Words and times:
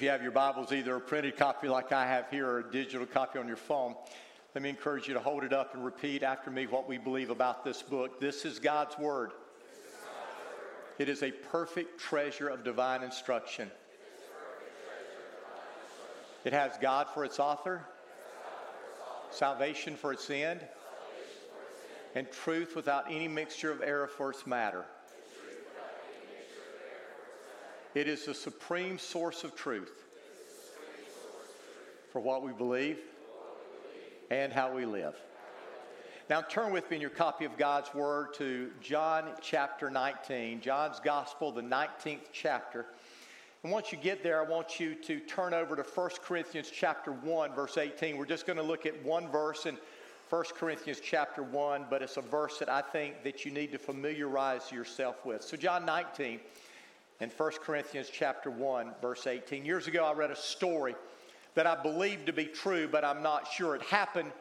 If 0.00 0.04
you 0.04 0.10
have 0.12 0.22
your 0.22 0.32
Bibles, 0.32 0.72
either 0.72 0.96
a 0.96 1.00
printed 1.00 1.36
copy 1.36 1.68
like 1.68 1.92
I 1.92 2.06
have 2.06 2.30
here 2.30 2.48
or 2.48 2.60
a 2.60 2.72
digital 2.72 3.04
copy 3.04 3.38
on 3.38 3.46
your 3.46 3.58
phone, 3.58 3.94
let 4.54 4.62
me 4.62 4.70
encourage 4.70 5.06
you 5.06 5.12
to 5.12 5.20
hold 5.20 5.44
it 5.44 5.52
up 5.52 5.74
and 5.74 5.84
repeat 5.84 6.22
after 6.22 6.50
me 6.50 6.66
what 6.66 6.88
we 6.88 6.96
believe 6.96 7.28
about 7.28 7.66
this 7.66 7.82
book. 7.82 8.18
This 8.18 8.46
is 8.46 8.58
God's 8.58 8.96
Word. 8.96 9.32
It 10.98 11.10
is 11.10 11.22
a 11.22 11.30
perfect 11.30 12.00
treasure 12.00 12.48
of 12.48 12.64
divine 12.64 13.02
instruction. 13.02 13.70
It 16.44 16.54
has 16.54 16.78
God 16.80 17.08
for 17.12 17.26
its 17.26 17.38
author, 17.38 17.84
salvation 19.30 19.96
for 19.96 20.14
its 20.14 20.30
end, 20.30 20.62
and 22.14 22.26
truth 22.32 22.74
without 22.74 23.04
any 23.10 23.28
mixture 23.28 23.70
of 23.70 23.82
error 23.82 24.06
for 24.06 24.30
its 24.30 24.46
matter. 24.46 24.86
It 27.92 28.06
is 28.06 28.24
the 28.24 28.34
supreme 28.34 28.98
source 28.98 29.42
of 29.42 29.56
truth 29.56 30.04
for 32.12 32.20
what 32.20 32.44
we 32.44 32.52
believe 32.52 32.98
and 34.30 34.52
how 34.52 34.72
we 34.72 34.84
live. 34.84 35.16
Now, 36.28 36.40
turn 36.40 36.72
with 36.72 36.88
me 36.88 36.98
in 36.98 37.00
your 37.00 37.10
copy 37.10 37.44
of 37.44 37.56
God's 37.58 37.92
Word 37.92 38.34
to 38.34 38.70
John 38.80 39.30
chapter 39.42 39.90
19, 39.90 40.60
John's 40.60 41.00
Gospel, 41.00 41.50
the 41.50 41.62
19th 41.62 42.28
chapter. 42.32 42.86
And 43.64 43.72
once 43.72 43.90
you 43.90 43.98
get 43.98 44.22
there, 44.22 44.40
I 44.40 44.48
want 44.48 44.78
you 44.78 44.94
to 44.94 45.18
turn 45.18 45.52
over 45.52 45.74
to 45.74 45.82
1 45.82 46.10
Corinthians 46.22 46.70
chapter 46.72 47.10
1, 47.10 47.54
verse 47.54 47.76
18. 47.76 48.16
We're 48.16 48.24
just 48.24 48.46
going 48.46 48.58
to 48.58 48.62
look 48.62 48.86
at 48.86 49.04
one 49.04 49.28
verse 49.32 49.66
in 49.66 49.76
1 50.28 50.44
Corinthians 50.54 51.00
chapter 51.02 51.42
1, 51.42 51.86
but 51.90 52.02
it's 52.02 52.16
a 52.16 52.22
verse 52.22 52.58
that 52.58 52.68
I 52.68 52.82
think 52.82 53.24
that 53.24 53.44
you 53.44 53.50
need 53.50 53.72
to 53.72 53.78
familiarize 53.78 54.70
yourself 54.70 55.26
with. 55.26 55.42
So, 55.42 55.56
John 55.56 55.84
19 55.84 56.38
in 57.20 57.28
1 57.28 57.52
Corinthians 57.62 58.08
chapter 58.10 58.50
1, 58.50 58.92
verse 59.02 59.26
18. 59.26 59.64
Years 59.64 59.86
ago, 59.86 60.04
I 60.04 60.12
read 60.14 60.30
a 60.30 60.36
story 60.36 60.94
that 61.54 61.66
I 61.66 61.80
believe 61.80 62.24
to 62.26 62.32
be 62.32 62.46
true, 62.46 62.88
but 62.88 63.04
I'm 63.04 63.22
not 63.22 63.46
sure. 63.52 63.74
It 63.74 63.82
happened 63.82 64.32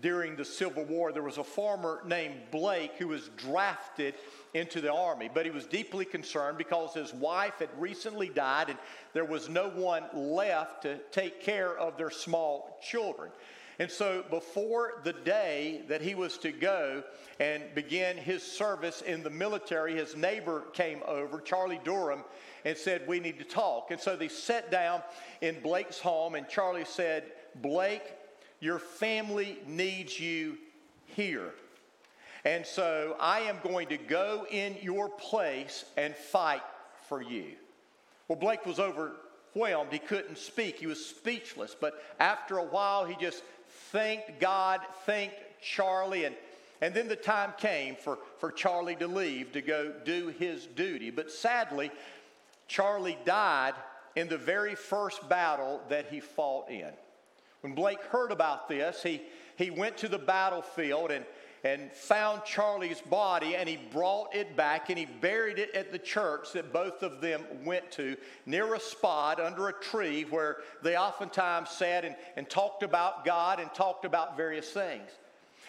during 0.00 0.36
the 0.36 0.44
Civil 0.44 0.84
War. 0.84 1.12
There 1.12 1.24
was 1.24 1.38
a 1.38 1.44
farmer 1.44 2.00
named 2.06 2.36
Blake 2.52 2.92
who 2.98 3.08
was 3.08 3.30
drafted 3.36 4.14
into 4.54 4.80
the 4.80 4.92
army, 4.92 5.28
but 5.32 5.44
he 5.44 5.50
was 5.50 5.66
deeply 5.66 6.04
concerned 6.04 6.56
because 6.56 6.94
his 6.94 7.12
wife 7.12 7.54
had 7.58 7.68
recently 7.78 8.28
died 8.28 8.70
and 8.70 8.78
there 9.12 9.24
was 9.24 9.48
no 9.48 9.68
one 9.70 10.04
left 10.14 10.82
to 10.82 10.98
take 11.10 11.42
care 11.42 11.76
of 11.76 11.96
their 11.96 12.10
small 12.10 12.78
children. 12.80 13.30
And 13.80 13.90
so, 13.90 14.22
before 14.28 15.00
the 15.04 15.14
day 15.14 15.80
that 15.88 16.02
he 16.02 16.14
was 16.14 16.36
to 16.38 16.52
go 16.52 17.02
and 17.40 17.62
begin 17.74 18.18
his 18.18 18.42
service 18.42 19.00
in 19.00 19.22
the 19.22 19.30
military, 19.30 19.94
his 19.94 20.14
neighbor 20.14 20.64
came 20.74 21.00
over, 21.06 21.40
Charlie 21.40 21.80
Durham, 21.82 22.22
and 22.66 22.76
said, 22.76 23.08
We 23.08 23.20
need 23.20 23.38
to 23.38 23.44
talk. 23.44 23.90
And 23.90 23.98
so 23.98 24.16
they 24.16 24.28
sat 24.28 24.70
down 24.70 25.00
in 25.40 25.62
Blake's 25.62 25.98
home, 25.98 26.34
and 26.34 26.46
Charlie 26.46 26.84
said, 26.84 27.32
Blake, 27.62 28.02
your 28.60 28.78
family 28.78 29.58
needs 29.66 30.20
you 30.20 30.58
here. 31.06 31.54
And 32.44 32.66
so 32.66 33.16
I 33.18 33.40
am 33.40 33.60
going 33.62 33.88
to 33.88 33.96
go 33.96 34.46
in 34.50 34.76
your 34.82 35.08
place 35.08 35.86
and 35.96 36.14
fight 36.14 36.62
for 37.08 37.22
you. 37.22 37.52
Well, 38.28 38.38
Blake 38.38 38.66
was 38.66 38.78
overwhelmed. 38.78 39.90
He 39.90 39.98
couldn't 39.98 40.36
speak, 40.36 40.80
he 40.80 40.86
was 40.86 41.02
speechless. 41.02 41.74
But 41.80 41.94
after 42.18 42.58
a 42.58 42.64
while, 42.64 43.06
he 43.06 43.16
just 43.16 43.42
thanked 43.90 44.40
God, 44.40 44.80
thanked 45.06 45.36
Charlie, 45.62 46.24
and, 46.24 46.34
and 46.80 46.94
then 46.94 47.08
the 47.08 47.16
time 47.16 47.52
came 47.58 47.96
for, 47.96 48.18
for 48.38 48.52
Charlie 48.52 48.96
to 48.96 49.06
leave 49.06 49.52
to 49.52 49.62
go 49.62 49.92
do 50.04 50.28
his 50.38 50.66
duty. 50.66 51.10
But 51.10 51.30
sadly, 51.30 51.90
Charlie 52.68 53.18
died 53.24 53.74
in 54.16 54.28
the 54.28 54.38
very 54.38 54.74
first 54.74 55.28
battle 55.28 55.80
that 55.88 56.06
he 56.10 56.20
fought 56.20 56.70
in. 56.70 56.90
When 57.62 57.74
Blake 57.74 58.02
heard 58.04 58.32
about 58.32 58.68
this, 58.68 59.02
he, 59.02 59.22
he 59.56 59.70
went 59.70 59.96
to 59.98 60.08
the 60.08 60.18
battlefield 60.18 61.10
and, 61.10 61.24
and 61.62 61.92
found 61.92 62.44
Charlie's 62.44 63.00
body 63.00 63.54
and 63.54 63.68
he 63.68 63.76
brought 63.76 64.34
it 64.34 64.56
back 64.56 64.88
and 64.88 64.98
he 64.98 65.04
buried 65.04 65.58
it 65.58 65.74
at 65.74 65.92
the 65.92 65.98
church 65.98 66.52
that 66.52 66.72
both 66.72 67.02
of 67.02 67.20
them 67.20 67.42
went 67.64 67.90
to 67.92 68.16
near 68.46 68.74
a 68.74 68.80
spot 68.80 69.38
under 69.38 69.68
a 69.68 69.72
tree 69.72 70.22
where 70.30 70.58
they 70.82 70.96
oftentimes 70.96 71.70
sat 71.70 72.04
and, 72.04 72.16
and 72.36 72.48
talked 72.48 72.82
about 72.82 73.24
God 73.24 73.60
and 73.60 73.72
talked 73.74 74.04
about 74.04 74.36
various 74.36 74.70
things. 74.70 75.10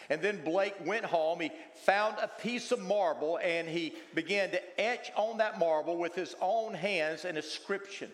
And 0.09 0.21
then 0.21 0.43
Blake 0.43 0.75
went 0.85 1.05
home. 1.05 1.39
He 1.39 1.51
found 1.85 2.17
a 2.21 2.27
piece 2.27 2.71
of 2.71 2.79
marble 2.79 3.39
and 3.43 3.67
he 3.67 3.93
began 4.15 4.51
to 4.51 4.81
etch 4.81 5.11
on 5.15 5.37
that 5.37 5.59
marble 5.59 5.97
with 5.97 6.15
his 6.15 6.35
own 6.41 6.73
hands 6.73 7.25
an 7.25 7.35
inscription. 7.35 8.09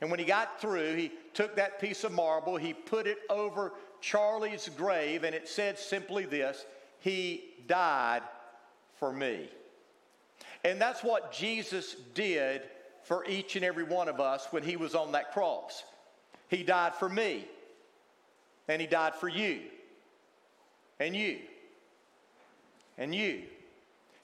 And 0.00 0.10
when 0.10 0.20
he 0.20 0.24
got 0.24 0.60
through, 0.60 0.94
he 0.94 1.12
took 1.34 1.56
that 1.56 1.80
piece 1.80 2.04
of 2.04 2.12
marble, 2.12 2.56
he 2.56 2.72
put 2.72 3.06
it 3.06 3.18
over 3.28 3.72
Charlie's 4.00 4.68
grave, 4.76 5.24
and 5.24 5.34
it 5.34 5.48
said 5.48 5.78
simply 5.78 6.24
this 6.24 6.64
He 7.00 7.44
died 7.66 8.22
for 8.98 9.12
me. 9.12 9.48
And 10.64 10.80
that's 10.80 11.02
what 11.02 11.32
Jesus 11.32 11.94
did 12.14 12.62
for 13.04 13.24
each 13.26 13.56
and 13.56 13.64
every 13.64 13.84
one 13.84 14.08
of 14.08 14.20
us 14.20 14.46
when 14.50 14.62
he 14.62 14.76
was 14.76 14.94
on 14.94 15.12
that 15.12 15.32
cross. 15.32 15.84
He 16.48 16.62
died 16.62 16.94
for 16.94 17.08
me, 17.08 17.46
and 18.66 18.80
he 18.80 18.86
died 18.86 19.14
for 19.14 19.28
you, 19.28 19.60
and 20.98 21.14
you, 21.14 21.38
and 22.96 23.14
you. 23.14 23.42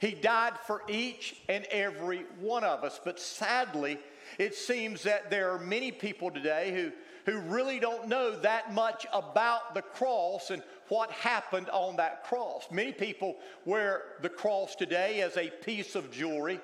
He 0.01 0.11
died 0.11 0.55
for 0.67 0.83
each 0.89 1.37
and 1.49 1.65
every 1.71 2.27
one 2.41 2.65
of 2.65 2.85
us. 2.85 3.01
But 3.03 3.21
sadly, 3.21 3.99
it 4.39 4.55
seems 4.55 5.05
that 5.05 5.31
there 5.31 5.51
are 5.53 5.59
many 5.59 5.93
people 5.93 6.31
today 6.31 6.73
who, 6.73 6.93
who 7.27 7.39
really 7.39 7.79
don't 7.79 8.09
know 8.09 8.37
that 8.41 8.75
much 8.75 9.07
about 9.13 9.75
the 9.75 9.83
cross 9.83 10.51
and 10.51 10.63
what 10.89 11.11
happened 11.11 11.69
on 11.71 11.97
that 11.97 12.25
cross. 12.25 12.67
Many 12.71 12.93
people 12.93 13.37
wear 13.65 14.03
the 14.23 14.29
cross 14.29 14.75
today 14.75 15.23
as 15.23 15.37
a 15.37 15.51
piece 15.51 15.95
of 15.95 16.11
jewelry. 16.11 16.61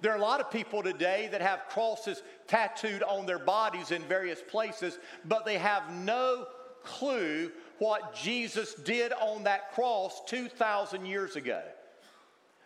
There 0.00 0.12
are 0.12 0.18
a 0.18 0.22
lot 0.22 0.40
of 0.40 0.50
people 0.50 0.82
today 0.82 1.28
that 1.32 1.42
have 1.42 1.66
crosses 1.68 2.22
tattooed 2.46 3.02
on 3.02 3.26
their 3.26 3.38
bodies 3.38 3.90
in 3.90 4.02
various 4.02 4.40
places, 4.48 4.98
but 5.26 5.44
they 5.44 5.58
have 5.58 5.92
no 5.92 6.46
clue 6.84 7.50
what 7.78 8.14
Jesus 8.14 8.74
did 8.74 9.12
on 9.12 9.44
that 9.44 9.72
cross 9.72 10.22
2,000 10.26 11.04
years 11.04 11.36
ago. 11.36 11.62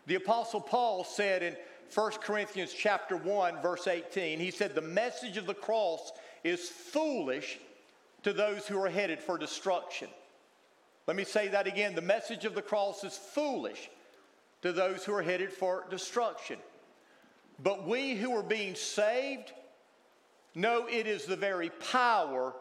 The 0.06 0.17
Apostle 0.17 0.61
Paul 0.61 1.03
said 1.03 1.43
in 1.43 1.56
1 1.93 2.12
Corinthians 2.23 2.73
chapter 2.73 3.17
1 3.17 3.62
verse 3.62 3.87
18. 3.87 4.38
He 4.38 4.50
said 4.50 4.75
the 4.75 4.82
message 4.82 5.37
of 5.37 5.47
the 5.47 5.55
cross 5.55 6.12
is 6.44 6.69
foolish 6.69 7.58
to 8.23 8.32
those 8.32 8.67
who 8.67 8.81
are 8.81 8.88
headed 8.88 9.20
for 9.20 9.38
destruction. 9.38 10.08
Let 11.06 11.17
me 11.17 11.25
say 11.25 11.49
that 11.49 11.67
again. 11.67 11.94
The 11.94 12.02
message 12.02 12.44
of 12.44 12.55
the 12.55 12.62
cross 12.62 13.02
is 13.02 13.17
foolish 13.17 13.91
to 14.62 14.73
those 14.73 15.05
who 15.05 15.14
are 15.14 15.23
headed 15.23 15.52
for 15.52 15.85
destruction. 15.91 16.58
But 17.62 17.87
we 17.87 18.14
who 18.14 18.37
are 18.37 18.43
being 18.43 18.75
saved 18.75 19.52
know 20.55 20.87
it 20.87 21.06
is 21.06 21.26
the 21.26 21.37
very 21.37 21.70
power 21.70 22.55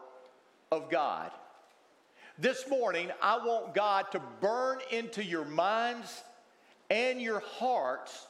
of 0.70 0.90
God. 0.90 1.30
This 2.38 2.68
morning, 2.68 3.10
I 3.22 3.38
want 3.38 3.74
God 3.74 4.10
to 4.12 4.20
burn 4.40 4.78
into 4.90 5.24
your 5.24 5.44
minds 5.44 6.22
and 6.90 7.20
your 7.20 7.40
hearts 7.40 8.26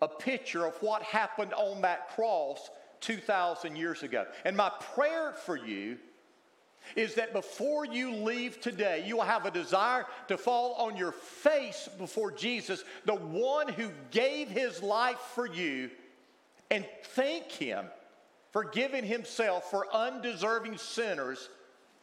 a 0.00 0.08
picture 0.08 0.66
of 0.66 0.74
what 0.82 1.02
happened 1.02 1.54
on 1.54 1.82
that 1.82 2.10
cross 2.10 2.68
2,000 3.02 3.76
years 3.76 4.02
ago. 4.02 4.26
And 4.44 4.56
my 4.56 4.70
prayer 4.94 5.32
for 5.44 5.56
you 5.56 5.98
is 6.96 7.14
that 7.14 7.32
before 7.32 7.84
you 7.84 8.14
leave 8.14 8.60
today, 8.60 9.04
you 9.06 9.16
will 9.16 9.24
have 9.24 9.46
a 9.46 9.50
desire 9.50 10.06
to 10.28 10.36
fall 10.36 10.74
on 10.74 10.96
your 10.96 11.12
face 11.12 11.88
before 11.98 12.32
Jesus, 12.32 12.84
the 13.04 13.14
one 13.14 13.68
who 13.68 13.90
gave 14.10 14.48
his 14.48 14.82
life 14.82 15.18
for 15.34 15.46
you, 15.46 15.90
and 16.70 16.84
thank 17.14 17.50
him 17.52 17.86
for 18.50 18.64
giving 18.64 19.04
himself 19.04 19.70
for 19.70 19.86
undeserving 19.94 20.76
sinners 20.78 21.48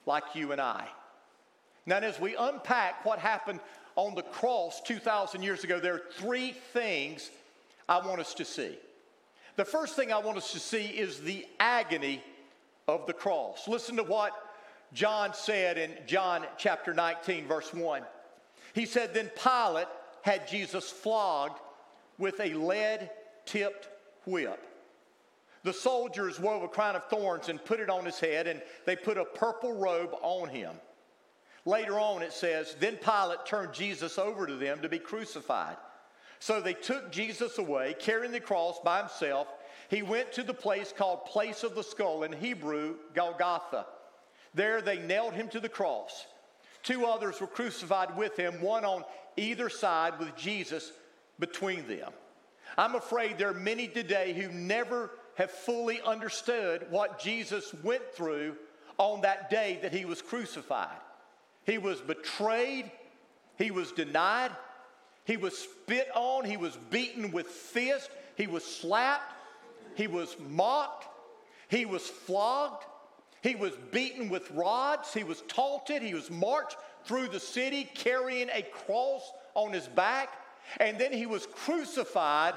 like 0.06 0.24
you 0.34 0.52
and 0.52 0.62
I. 0.62 0.88
Now, 1.86 1.98
as 1.98 2.20
we 2.20 2.36
unpack 2.36 3.06
what 3.06 3.20
happened 3.20 3.60
on 3.96 4.16
the 4.16 4.22
cross 4.22 4.82
2,000 4.82 5.44
years 5.44 5.64
ago, 5.64 5.80
there 5.80 5.96
are 5.96 6.02
three 6.14 6.52
things 6.74 7.30
I 7.88 8.06
want 8.06 8.20
us 8.20 8.34
to 8.36 8.46
see. 8.46 8.78
The 9.60 9.66
first 9.66 9.98
thing 9.98 10.14
I 10.14 10.20
want 10.20 10.38
us 10.38 10.54
to 10.54 10.60
see 10.60 10.86
is 10.86 11.20
the 11.20 11.46
agony 11.60 12.24
of 12.88 13.06
the 13.08 13.12
cross. 13.12 13.68
Listen 13.68 13.98
to 13.98 14.04
what 14.04 14.32
John 14.94 15.34
said 15.34 15.78
in 15.78 15.92
John 16.08 16.46
chapter 16.58 16.94
19, 16.94 17.46
verse 17.46 17.74
1. 17.74 18.04
He 18.74 18.86
said, 18.86 19.14
Then 19.14 19.30
Pilate 19.36 19.90
had 20.22 20.48
Jesus 20.48 20.90
flogged 20.90 21.60
with 22.18 22.40
a 22.40 22.54
lead 22.54 23.10
tipped 23.46 23.90
whip. 24.26 24.66
The 25.64 25.74
soldiers 25.74 26.40
wove 26.40 26.64
a 26.64 26.70
crown 26.70 26.96
of 26.96 27.10
thorns 27.10 27.50
and 27.50 27.62
put 27.66 27.82
it 27.82 27.90
on 27.90 28.06
his 28.06 28.18
head, 28.18 28.48
and 28.48 28.62
they 28.86 28.96
put 28.96 29.18
a 29.18 29.26
purple 29.26 29.74
robe 29.74 30.16
on 30.22 30.48
him. 30.48 30.74
Later 31.66 32.00
on, 32.00 32.22
it 32.22 32.32
says, 32.32 32.78
Then 32.80 32.96
Pilate 32.96 33.46
turned 33.46 33.74
Jesus 33.74 34.18
over 34.18 34.48
to 34.48 34.56
them 34.56 34.82
to 34.84 34.88
be 34.88 35.00
crucified. 35.00 35.76
So 36.40 36.62
they 36.62 36.74
took 36.74 37.12
Jesus 37.12 37.58
away, 37.58 37.96
carrying 38.00 38.32
the 38.32 38.40
cross 38.40 38.80
by 38.84 39.00
himself, 39.00 39.48
he 39.90 40.02
went 40.02 40.32
to 40.34 40.44
the 40.44 40.54
place 40.54 40.94
called 40.96 41.26
Place 41.26 41.64
of 41.64 41.76
the 41.76 41.84
Skull, 41.84 42.24
in 42.24 42.32
Hebrew, 42.32 42.96
Golgotha. 43.14 43.86
There 44.54 44.82
they 44.82 45.00
nailed 45.00 45.34
him 45.34 45.50
to 45.50 45.60
the 45.60 45.70
cross. 45.70 46.28
Two 46.84 47.06
others 47.06 47.42
were 47.42 47.48
crucified 47.48 48.16
with 48.16 48.38
him, 48.38 48.62
one 48.62 48.86
on 48.86 49.04
either 49.36 49.70
side 49.70 50.18
with 50.20 50.36
Jesus 50.36 50.92
between 51.40 51.88
them. 51.88 52.12
I'm 52.78 52.96
afraid 52.96 53.38
there 53.38 53.50
are 53.50 53.54
many 53.54 53.88
today 53.88 54.34
who 54.34 54.50
never 54.50 55.12
have 55.36 55.52
fully 55.52 56.02
understood 56.02 56.86
what 56.90 57.20
Jesus 57.20 57.74
went 57.84 58.14
through 58.14 58.56
on 58.98 59.22
that 59.22 59.50
day 59.50 59.80
that 59.82 59.94
he 59.94 60.06
was 60.06 60.22
crucified. 60.22 60.98
He 61.66 61.78
was 61.78 62.00
betrayed, 62.02 62.92
he 63.58 63.72
was 63.72 63.92
denied, 63.92 64.52
he 65.30 65.38
was 65.38 65.56
spit 65.56 66.10
on, 66.16 66.44
he 66.44 66.58
was 66.58 66.76
beaten 66.90 67.30
with 67.30 67.46
fists, 67.46 68.10
he 68.36 68.48
was 68.48 68.66
slapped, 68.66 69.32
he 69.94 70.08
was 70.08 70.36
mocked, 70.40 71.06
he 71.68 71.86
was 71.86 72.02
flogged, 72.02 72.84
he 73.44 73.54
was 73.54 73.74
beaten 73.92 74.30
with 74.30 74.50
rods, 74.50 75.14
he 75.14 75.24
was 75.24 75.44
taunted, 75.48 76.02
he 76.02 76.16
was 76.16 76.32
marched 76.32 76.78
through 77.06 77.28
the 77.28 77.40
city 77.40 77.88
carrying 77.94 78.50
a 78.50 78.64
cross 78.64 79.22
on 79.54 79.72
his 79.72 79.88
back, 79.88 80.30
and 80.80 80.98
then 80.98 81.14
he 81.14 81.28
was 81.28 81.46
crucified 81.46 82.56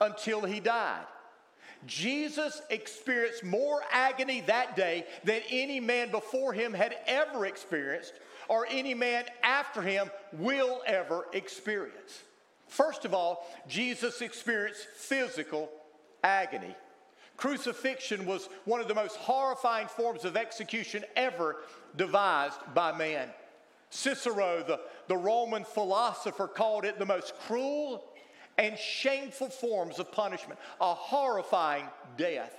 until 0.00 0.42
he 0.42 0.60
died. 0.60 1.04
Jesus 1.86 2.62
experienced 2.70 3.42
more 3.42 3.82
agony 3.90 4.42
that 4.42 4.76
day 4.76 5.06
than 5.24 5.40
any 5.50 5.80
man 5.80 6.12
before 6.12 6.52
him 6.52 6.72
had 6.72 6.94
ever 7.08 7.46
experienced, 7.46 8.12
or 8.48 8.66
any 8.70 8.94
man 8.94 9.24
after 9.42 9.82
him 9.82 10.10
will 10.32 10.82
ever 10.86 11.26
experience. 11.32 12.22
First 12.68 13.04
of 13.04 13.14
all, 13.14 13.46
Jesus 13.68 14.22
experienced 14.22 14.86
physical 14.96 15.70
agony. 16.24 16.74
Crucifixion 17.36 18.24
was 18.24 18.48
one 18.64 18.80
of 18.80 18.88
the 18.88 18.94
most 18.94 19.16
horrifying 19.16 19.88
forms 19.88 20.24
of 20.24 20.36
execution 20.36 21.04
ever 21.16 21.56
devised 21.96 22.58
by 22.74 22.96
man. 22.96 23.28
Cicero, 23.90 24.64
the, 24.66 24.80
the 25.08 25.16
Roman 25.16 25.64
philosopher, 25.64 26.46
called 26.46 26.84
it 26.84 26.98
the 26.98 27.06
most 27.06 27.34
cruel 27.46 28.04
and 28.58 28.78
shameful 28.78 29.48
forms 29.48 29.98
of 29.98 30.10
punishment, 30.12 30.58
a 30.80 30.94
horrifying 30.94 31.84
death. 32.16 32.58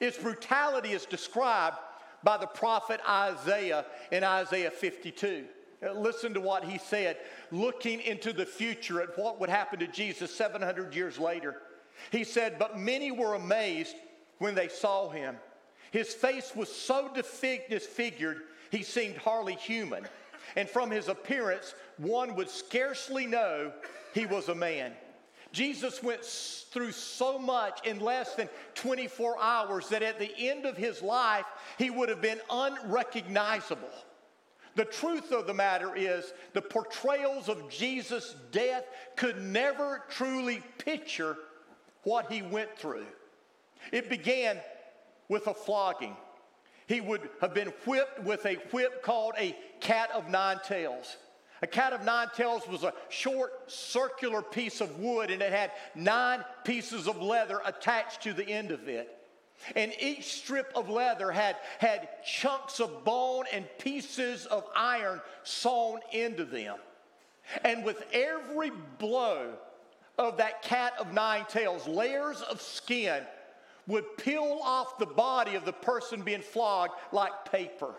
Its 0.00 0.18
brutality 0.18 0.92
is 0.92 1.06
described 1.06 1.78
by 2.22 2.36
the 2.36 2.46
prophet 2.46 3.00
Isaiah 3.08 3.84
in 4.10 4.24
Isaiah 4.24 4.70
52. 4.70 5.44
Uh, 5.80 5.92
listen 5.92 6.34
to 6.34 6.40
what 6.40 6.64
he 6.64 6.78
said, 6.78 7.18
looking 7.50 8.00
into 8.00 8.32
the 8.32 8.46
future 8.46 9.00
at 9.00 9.16
what 9.16 9.40
would 9.40 9.48
happen 9.48 9.78
to 9.78 9.86
Jesus 9.86 10.34
700 10.34 10.94
years 10.94 11.18
later. 11.18 11.62
He 12.10 12.24
said, 12.24 12.58
But 12.58 12.78
many 12.78 13.10
were 13.10 13.34
amazed 13.34 13.94
when 14.38 14.54
they 14.54 14.68
saw 14.68 15.08
him. 15.08 15.36
His 15.90 16.12
face 16.12 16.52
was 16.54 16.70
so 16.70 17.10
disfigured, 17.14 18.42
he 18.70 18.82
seemed 18.82 19.16
hardly 19.16 19.54
human. 19.54 20.06
And 20.56 20.68
from 20.68 20.90
his 20.90 21.08
appearance, 21.08 21.74
one 21.98 22.34
would 22.34 22.50
scarcely 22.50 23.26
know 23.26 23.72
he 24.14 24.26
was 24.26 24.48
a 24.48 24.54
man. 24.54 24.92
Jesus 25.52 26.02
went 26.02 26.24
through 26.24 26.92
so 26.92 27.38
much 27.38 27.86
in 27.86 28.00
less 28.00 28.34
than 28.34 28.48
24 28.74 29.38
hours 29.40 29.88
that 29.88 30.02
at 30.02 30.18
the 30.18 30.30
end 30.36 30.66
of 30.66 30.76
his 30.76 31.02
life, 31.02 31.46
he 31.78 31.90
would 31.90 32.08
have 32.08 32.20
been 32.20 32.40
unrecognizable. 32.50 33.88
The 34.74 34.84
truth 34.84 35.32
of 35.32 35.46
the 35.46 35.54
matter 35.54 35.96
is, 35.96 36.32
the 36.52 36.62
portrayals 36.62 37.48
of 37.48 37.68
Jesus' 37.68 38.36
death 38.52 38.84
could 39.16 39.42
never 39.42 40.04
truly 40.10 40.62
picture 40.78 41.36
what 42.04 42.30
he 42.30 42.42
went 42.42 42.78
through. 42.78 43.06
It 43.90 44.08
began 44.08 44.58
with 45.28 45.46
a 45.46 45.54
flogging. 45.54 46.16
He 46.86 47.00
would 47.00 47.28
have 47.40 47.54
been 47.54 47.72
whipped 47.86 48.22
with 48.22 48.46
a 48.46 48.54
whip 48.70 49.02
called 49.02 49.34
a 49.38 49.56
cat 49.80 50.10
of 50.14 50.30
nine 50.30 50.58
tails. 50.64 51.16
A 51.62 51.66
cat 51.66 51.92
of 51.92 52.04
nine 52.04 52.28
tails 52.36 52.66
was 52.68 52.84
a 52.84 52.92
short 53.08 53.70
circular 53.70 54.42
piece 54.42 54.80
of 54.80 55.00
wood 55.00 55.30
and 55.30 55.42
it 55.42 55.52
had 55.52 55.72
nine 55.94 56.44
pieces 56.64 57.08
of 57.08 57.20
leather 57.20 57.60
attached 57.64 58.22
to 58.22 58.32
the 58.32 58.48
end 58.48 58.70
of 58.70 58.88
it. 58.88 59.14
And 59.74 59.92
each 60.00 60.34
strip 60.34 60.70
of 60.76 60.88
leather 60.88 61.32
had, 61.32 61.56
had 61.78 62.08
chunks 62.24 62.78
of 62.78 63.04
bone 63.04 63.44
and 63.52 63.66
pieces 63.78 64.46
of 64.46 64.64
iron 64.76 65.20
sewn 65.42 65.98
into 66.12 66.44
them. 66.44 66.76
And 67.64 67.84
with 67.84 68.04
every 68.12 68.70
blow 68.98 69.54
of 70.16 70.36
that 70.36 70.62
cat 70.62 70.92
of 71.00 71.12
nine 71.12 71.44
tails, 71.48 71.88
layers 71.88 72.40
of 72.42 72.60
skin 72.60 73.22
would 73.88 74.16
peel 74.18 74.60
off 74.62 74.98
the 74.98 75.06
body 75.06 75.54
of 75.54 75.64
the 75.64 75.72
person 75.72 76.22
being 76.22 76.42
flogged 76.42 76.92
like 77.10 77.50
paper. 77.50 77.94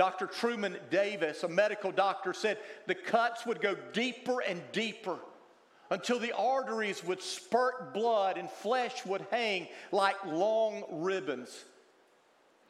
Dr. 0.00 0.28
Truman 0.28 0.78
Davis, 0.88 1.42
a 1.42 1.48
medical 1.48 1.92
doctor, 1.92 2.32
said 2.32 2.56
the 2.86 2.94
cuts 2.94 3.44
would 3.44 3.60
go 3.60 3.76
deeper 3.92 4.40
and 4.40 4.62
deeper 4.72 5.18
until 5.90 6.18
the 6.18 6.34
arteries 6.34 7.04
would 7.04 7.20
spurt 7.20 7.92
blood 7.92 8.38
and 8.38 8.48
flesh 8.50 9.04
would 9.04 9.26
hang 9.30 9.68
like 9.92 10.16
long 10.24 10.84
ribbons. 10.90 11.66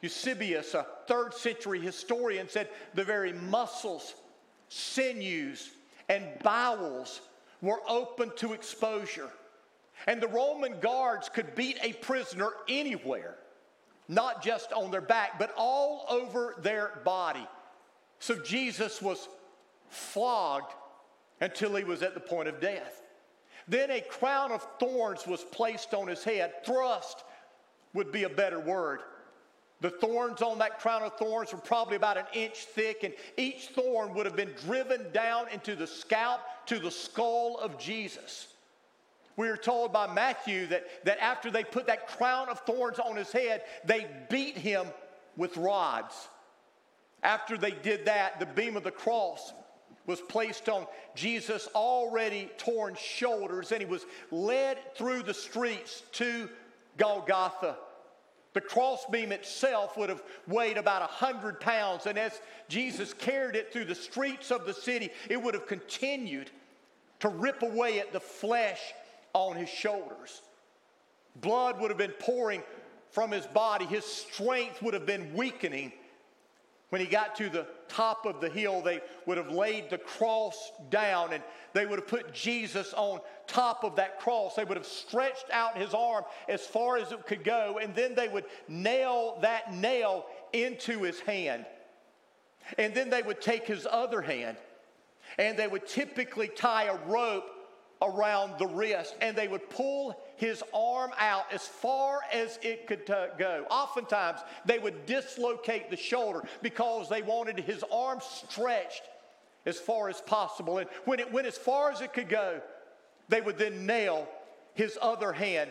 Eusebius, 0.01 0.73
a 0.73 0.85
third 1.07 1.33
century 1.33 1.79
historian, 1.79 2.49
said 2.49 2.67
the 2.95 3.03
very 3.05 3.31
muscles, 3.31 4.13
sinews, 4.67 5.71
and 6.09 6.27
bowels 6.43 7.21
were 7.61 7.79
open 7.87 8.29
to 8.35 8.51
exposure. 8.51 9.29
And 10.05 10.19
the 10.19 10.27
Roman 10.27 10.81
guards 10.81 11.29
could 11.29 11.55
beat 11.55 11.79
a 11.81 11.93
prisoner 11.93 12.49
anywhere 12.67 13.37
not 14.11 14.43
just 14.43 14.73
on 14.73 14.91
their 14.91 15.01
back, 15.01 15.39
but 15.39 15.53
all 15.57 16.05
over 16.09 16.55
their 16.61 16.99
body. 17.05 17.47
So 18.19 18.35
Jesus 18.35 19.01
was 19.01 19.29
flogged 19.89 20.73
until 21.39 21.75
he 21.75 21.85
was 21.85 22.03
at 22.03 22.13
the 22.13 22.19
point 22.19 22.49
of 22.49 22.59
death. 22.59 23.01
Then 23.69 23.89
a 23.89 24.01
crown 24.01 24.51
of 24.51 24.67
thorns 24.81 25.25
was 25.25 25.45
placed 25.45 25.93
on 25.93 26.09
his 26.09 26.25
head. 26.25 26.65
Thrust 26.65 27.23
would 27.93 28.11
be 28.11 28.23
a 28.23 28.29
better 28.29 28.59
word. 28.59 28.99
The 29.79 29.89
thorns 29.89 30.41
on 30.41 30.59
that 30.59 30.79
crown 30.79 31.03
of 31.03 31.17
thorns 31.17 31.53
were 31.53 31.59
probably 31.59 31.95
about 31.95 32.17
an 32.17 32.25
inch 32.33 32.65
thick, 32.65 33.03
and 33.03 33.13
each 33.37 33.69
thorn 33.69 34.13
would 34.13 34.25
have 34.25 34.35
been 34.35 34.53
driven 34.65 35.09
down 35.13 35.47
into 35.53 35.75
the 35.75 35.87
scalp 35.87 36.41
to 36.65 36.79
the 36.79 36.91
skull 36.91 37.57
of 37.59 37.79
Jesus. 37.79 38.47
We 39.41 39.49
are 39.49 39.57
told 39.57 39.91
by 39.91 40.05
Matthew 40.05 40.67
that, 40.67 40.85
that 41.03 41.17
after 41.19 41.49
they 41.49 41.63
put 41.63 41.87
that 41.87 42.07
crown 42.07 42.47
of 42.47 42.59
thorns 42.59 42.99
on 42.99 43.15
his 43.15 43.31
head, 43.31 43.63
they 43.83 44.05
beat 44.29 44.55
him 44.55 44.85
with 45.35 45.57
rods. 45.57 46.13
After 47.23 47.57
they 47.57 47.71
did 47.71 48.05
that, 48.05 48.39
the 48.39 48.45
beam 48.45 48.77
of 48.77 48.83
the 48.83 48.91
cross 48.91 49.51
was 50.05 50.21
placed 50.21 50.69
on 50.69 50.85
Jesus' 51.15 51.67
already 51.73 52.51
torn 52.59 52.93
shoulders, 52.93 53.71
and 53.71 53.81
he 53.81 53.87
was 53.87 54.05
led 54.29 54.77
through 54.93 55.23
the 55.23 55.33
streets 55.33 56.03
to 56.11 56.47
Golgotha. 56.97 57.77
The 58.53 58.61
crossbeam 58.61 59.31
itself 59.31 59.97
would 59.97 60.09
have 60.09 60.21
weighed 60.47 60.77
about 60.77 61.01
100 61.01 61.59
pounds, 61.59 62.05
and 62.05 62.19
as 62.19 62.39
Jesus 62.69 63.11
carried 63.11 63.55
it 63.55 63.73
through 63.73 63.85
the 63.85 63.95
streets 63.95 64.51
of 64.51 64.67
the 64.67 64.73
city, 64.75 65.09
it 65.31 65.41
would 65.41 65.55
have 65.55 65.65
continued 65.65 66.51
to 67.21 67.29
rip 67.29 67.63
away 67.63 67.99
at 67.99 68.13
the 68.13 68.19
flesh 68.19 68.93
on 69.33 69.55
his 69.55 69.69
shoulders. 69.69 70.41
Blood 71.35 71.79
would 71.79 71.91
have 71.91 71.97
been 71.97 72.13
pouring 72.19 72.63
from 73.11 73.31
his 73.31 73.45
body. 73.47 73.85
His 73.85 74.05
strength 74.05 74.81
would 74.81 74.93
have 74.93 75.05
been 75.05 75.33
weakening. 75.33 75.91
When 76.89 76.99
he 76.99 77.07
got 77.07 77.35
to 77.37 77.49
the 77.49 77.67
top 77.87 78.25
of 78.25 78.41
the 78.41 78.49
hill, 78.49 78.81
they 78.81 78.99
would 79.25 79.37
have 79.37 79.49
laid 79.49 79.89
the 79.89 79.97
cross 79.97 80.73
down 80.89 81.31
and 81.31 81.41
they 81.71 81.85
would 81.85 81.99
have 81.99 82.07
put 82.07 82.33
Jesus 82.33 82.93
on 82.93 83.21
top 83.47 83.85
of 83.85 83.95
that 83.95 84.19
cross. 84.19 84.55
They 84.55 84.65
would 84.65 84.75
have 84.75 84.85
stretched 84.85 85.45
out 85.53 85.77
his 85.77 85.93
arm 85.93 86.25
as 86.49 86.67
far 86.67 86.97
as 86.97 87.13
it 87.13 87.25
could 87.25 87.45
go, 87.45 87.79
and 87.81 87.95
then 87.95 88.13
they 88.13 88.27
would 88.27 88.43
nail 88.67 89.37
that 89.41 89.73
nail 89.73 90.25
into 90.51 91.03
his 91.03 91.21
hand. 91.21 91.65
And 92.77 92.93
then 92.93 93.09
they 93.09 93.21
would 93.21 93.39
take 93.39 93.65
his 93.65 93.87
other 93.89 94.21
hand 94.21 94.57
and 95.37 95.57
they 95.57 95.67
would 95.67 95.87
typically 95.87 96.47
tie 96.47 96.85
a 96.85 96.97
rope 97.05 97.49
around 98.01 98.57
the 98.57 98.67
wrist 98.67 99.15
and 99.21 99.35
they 99.35 99.47
would 99.47 99.69
pull 99.69 100.17
his 100.37 100.63
arm 100.73 101.11
out 101.19 101.45
as 101.51 101.67
far 101.67 102.21
as 102.33 102.57
it 102.63 102.87
could 102.87 103.09
uh, 103.09 103.27
go. 103.37 103.65
Oftentimes, 103.69 104.39
they 104.65 104.79
would 104.79 105.05
dislocate 105.05 105.89
the 105.89 105.97
shoulder 105.97 106.43
because 106.61 107.09
they 107.09 107.21
wanted 107.21 107.59
his 107.59 107.83
arm 107.91 108.19
stretched 108.21 109.03
as 109.65 109.79
far 109.79 110.09
as 110.09 110.19
possible. 110.21 110.79
And 110.79 110.89
when 111.05 111.19
it 111.19 111.31
went 111.31 111.47
as 111.47 111.57
far 111.57 111.91
as 111.91 112.01
it 112.01 112.13
could 112.13 112.29
go, 112.29 112.61
they 113.29 113.41
would 113.41 113.57
then 113.57 113.85
nail 113.85 114.27
his 114.73 114.97
other 115.01 115.31
hand 115.31 115.69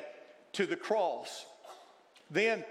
to 0.52 0.66
the 0.66 0.76
cross. 0.76 1.46
Then, 2.30 2.64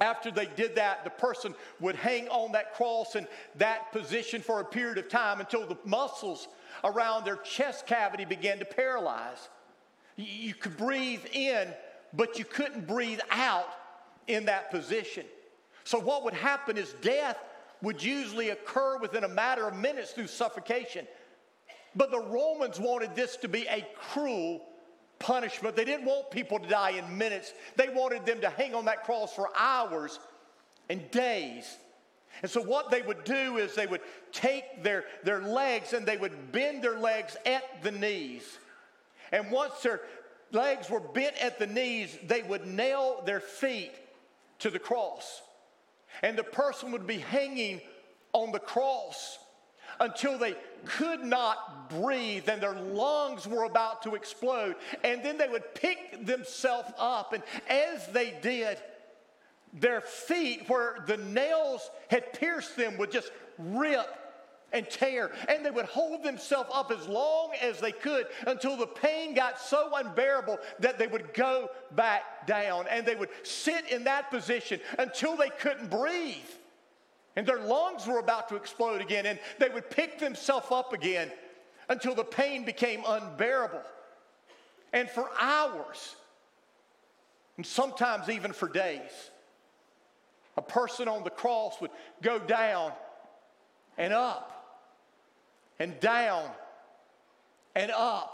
after 0.00 0.30
they 0.30 0.46
did 0.46 0.76
that, 0.76 1.04
the 1.04 1.10
person 1.10 1.54
would 1.80 1.96
hang 1.96 2.28
on 2.28 2.52
that 2.52 2.74
cross 2.74 3.16
in 3.16 3.26
that 3.56 3.92
position 3.92 4.42
for 4.42 4.60
a 4.60 4.64
period 4.64 4.98
of 4.98 5.08
time 5.08 5.40
until 5.40 5.66
the 5.66 5.78
muscles 5.84 6.48
around 6.84 7.24
their 7.24 7.36
chest 7.36 7.86
cavity 7.86 8.24
began 8.24 8.58
to 8.58 8.64
paralyze. 8.64 9.48
You 10.16 10.54
could 10.54 10.76
breathe 10.76 11.24
in, 11.32 11.72
but 12.12 12.38
you 12.38 12.44
couldn't 12.44 12.86
breathe 12.86 13.20
out 13.30 13.68
in 14.26 14.46
that 14.46 14.70
position. 14.70 15.24
So, 15.84 15.98
what 15.98 16.24
would 16.24 16.34
happen 16.34 16.76
is 16.76 16.94
death 17.00 17.38
would 17.80 18.02
usually 18.02 18.50
occur 18.50 18.98
within 18.98 19.24
a 19.24 19.28
matter 19.28 19.66
of 19.68 19.76
minutes 19.76 20.12
through 20.12 20.26
suffocation. 20.26 21.06
But 21.94 22.10
the 22.10 22.20
Romans 22.20 22.78
wanted 22.78 23.14
this 23.14 23.36
to 23.38 23.48
be 23.48 23.66
a 23.66 23.86
cruel 23.94 24.62
punishment. 25.18 25.76
They 25.76 25.84
didn't 25.84 26.06
want 26.06 26.30
people 26.30 26.58
to 26.58 26.68
die 26.68 26.90
in 26.90 27.18
minutes, 27.18 27.52
they 27.76 27.88
wanted 27.88 28.26
them 28.26 28.40
to 28.40 28.50
hang 28.50 28.74
on 28.74 28.84
that 28.86 29.04
cross 29.04 29.34
for 29.34 29.48
hours 29.56 30.18
and 30.88 31.10
days. 31.10 31.76
And 32.42 32.50
so, 32.50 32.62
what 32.62 32.90
they 32.90 33.00
would 33.00 33.24
do 33.24 33.56
is 33.56 33.74
they 33.74 33.86
would 33.86 34.02
take 34.30 34.82
their, 34.82 35.04
their 35.24 35.40
legs 35.40 35.94
and 35.94 36.04
they 36.04 36.18
would 36.18 36.52
bend 36.52 36.82
their 36.82 36.98
legs 36.98 37.36
at 37.46 37.82
the 37.82 37.90
knees. 37.90 38.58
And 39.32 39.50
once 39.50 39.80
their 39.82 40.02
legs 40.52 40.90
were 40.90 41.00
bent 41.00 41.36
at 41.42 41.58
the 41.58 41.66
knees, 41.66 42.16
they 42.26 42.42
would 42.42 42.66
nail 42.66 43.22
their 43.24 43.40
feet 43.40 43.92
to 44.60 44.70
the 44.70 44.78
cross. 44.78 45.42
And 46.22 46.36
the 46.36 46.44
person 46.44 46.92
would 46.92 47.06
be 47.06 47.18
hanging 47.18 47.80
on 48.32 48.52
the 48.52 48.58
cross 48.58 49.38
until 50.00 50.38
they 50.38 50.56
could 50.84 51.24
not 51.24 51.90
breathe 51.90 52.48
and 52.48 52.62
their 52.62 52.74
lungs 52.74 53.46
were 53.46 53.64
about 53.64 54.02
to 54.02 54.14
explode. 54.14 54.76
And 55.04 55.22
then 55.22 55.38
they 55.38 55.48
would 55.48 55.74
pick 55.74 56.24
themselves 56.24 56.92
up. 56.98 57.32
And 57.32 57.42
as 57.68 58.06
they 58.08 58.34
did, 58.42 58.78
their 59.72 60.00
feet, 60.00 60.68
where 60.68 61.04
the 61.06 61.18
nails 61.18 61.90
had 62.08 62.32
pierced 62.32 62.76
them, 62.76 62.96
would 62.98 63.10
just 63.10 63.30
rip 63.58 64.06
and 64.72 64.88
tear. 64.88 65.32
And 65.48 65.64
they 65.64 65.70
would 65.70 65.86
hold 65.86 66.22
themselves 66.22 66.70
up 66.72 66.90
as 66.90 67.06
long 67.06 67.52
as 67.60 67.80
they 67.80 67.92
could 67.92 68.26
until 68.46 68.76
the 68.76 68.86
pain 68.86 69.34
got 69.34 69.60
so 69.60 69.92
unbearable 69.94 70.58
that 70.80 70.98
they 70.98 71.06
would 71.06 71.34
go 71.34 71.70
back 71.92 72.46
down. 72.46 72.86
And 72.88 73.04
they 73.04 73.14
would 73.14 73.30
sit 73.42 73.90
in 73.90 74.04
that 74.04 74.30
position 74.30 74.80
until 74.98 75.36
they 75.36 75.50
couldn't 75.50 75.90
breathe. 75.90 76.36
And 77.36 77.46
their 77.46 77.60
lungs 77.60 78.06
were 78.06 78.18
about 78.18 78.48
to 78.48 78.56
explode 78.56 79.02
again. 79.02 79.26
And 79.26 79.38
they 79.58 79.68
would 79.68 79.90
pick 79.90 80.18
themselves 80.18 80.68
up 80.70 80.92
again 80.92 81.30
until 81.88 82.14
the 82.14 82.24
pain 82.24 82.64
became 82.64 83.02
unbearable. 83.06 83.82
And 84.92 85.08
for 85.10 85.28
hours, 85.38 86.16
and 87.58 87.66
sometimes 87.66 88.30
even 88.30 88.52
for 88.52 88.68
days, 88.68 89.30
a 90.56 90.62
person 90.62 91.06
on 91.08 91.22
the 91.24 91.30
cross 91.30 91.80
would 91.80 91.90
go 92.22 92.38
down 92.38 92.92
and 93.98 94.12
up 94.12 94.52
and 95.78 95.98
down 96.00 96.48
and 97.74 97.90
up 97.90 98.32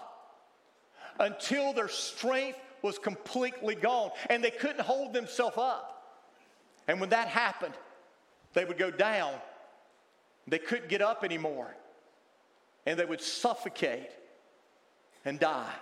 until 1.18 1.72
their 1.72 1.88
strength 1.88 2.58
was 2.82 2.98
completely 2.98 3.74
gone 3.74 4.10
and 4.30 4.42
they 4.42 4.50
couldn't 4.50 4.80
hold 4.80 5.12
themselves 5.12 5.58
up. 5.58 5.88
And 6.86 7.00
when 7.00 7.10
that 7.10 7.28
happened, 7.28 7.74
they 8.54 8.64
would 8.64 8.78
go 8.78 8.90
down. 8.90 9.34
They 10.46 10.58
couldn't 10.58 10.88
get 10.88 11.02
up 11.02 11.24
anymore. 11.24 11.74
And 12.86 12.98
they 12.98 13.04
would 13.04 13.20
suffocate 13.20 14.10
and 15.24 15.38
die. 15.38 15.72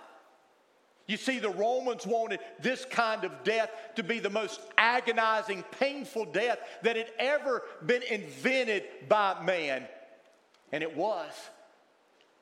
You 1.07 1.17
see, 1.17 1.39
the 1.39 1.49
Romans 1.49 2.05
wanted 2.05 2.39
this 2.61 2.85
kind 2.85 3.23
of 3.23 3.43
death 3.43 3.69
to 3.95 4.03
be 4.03 4.19
the 4.19 4.29
most 4.29 4.61
agonizing, 4.77 5.63
painful 5.79 6.25
death 6.25 6.59
that 6.83 6.95
had 6.95 7.11
ever 7.19 7.63
been 7.85 8.03
invented 8.03 8.83
by 9.09 9.41
man. 9.43 9.87
And 10.71 10.83
it 10.83 10.95
was. 10.95 11.31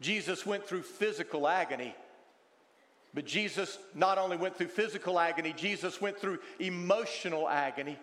Jesus 0.02 0.46
went 0.46 0.68
through 0.68 0.84
physical 0.84 1.48
agony. 1.48 1.96
But 3.14 3.26
Jesus 3.26 3.80
not 3.96 4.18
only 4.18 4.38
went 4.38 4.56
through 4.56 4.68
physical 4.68 5.20
agony, 5.20 5.54
Jesus 5.58 6.00
went 6.00 6.20
through 6.20 6.40
emotional 6.60 7.50
agony. 7.50 7.98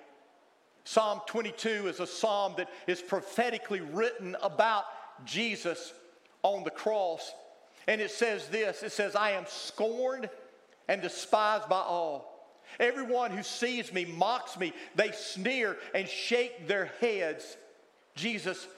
Psalm 0.86 1.20
22 1.26 1.88
is 1.88 1.98
a 1.98 2.06
psalm 2.06 2.54
that 2.56 2.70
is 2.86 3.02
prophetically 3.02 3.80
written 3.80 4.36
about 4.40 4.84
Jesus 5.24 5.92
on 6.44 6.62
the 6.62 6.70
cross. 6.70 7.32
And 7.88 8.00
it 8.00 8.12
says 8.12 8.46
this 8.46 8.84
it 8.84 8.92
says, 8.92 9.16
I 9.16 9.32
am 9.32 9.46
scorned 9.48 10.30
and 10.86 11.02
despised 11.02 11.68
by 11.68 11.80
all. 11.80 12.54
Everyone 12.78 13.32
who 13.32 13.42
sees 13.42 13.92
me 13.92 14.04
mocks 14.04 14.56
me. 14.56 14.72
They 14.94 15.10
sneer 15.10 15.76
and 15.92 16.08
shake 16.08 16.68
their 16.68 16.92
heads. 17.00 17.56
Jesus 18.14 18.68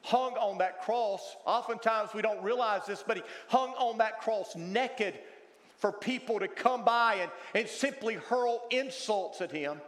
hung 0.00 0.38
on 0.38 0.56
that 0.58 0.80
cross. 0.80 1.36
Oftentimes 1.44 2.14
we 2.14 2.22
don't 2.22 2.42
realize 2.42 2.86
this, 2.86 3.04
but 3.06 3.18
he 3.18 3.22
hung 3.48 3.72
on 3.72 3.98
that 3.98 4.22
cross 4.22 4.56
naked 4.56 5.18
for 5.76 5.92
people 5.92 6.38
to 6.38 6.48
come 6.48 6.82
by 6.82 7.16
and, 7.16 7.30
and 7.54 7.68
simply 7.68 8.14
hurl 8.14 8.62
insults 8.70 9.42
at 9.42 9.50
him. 9.50 9.82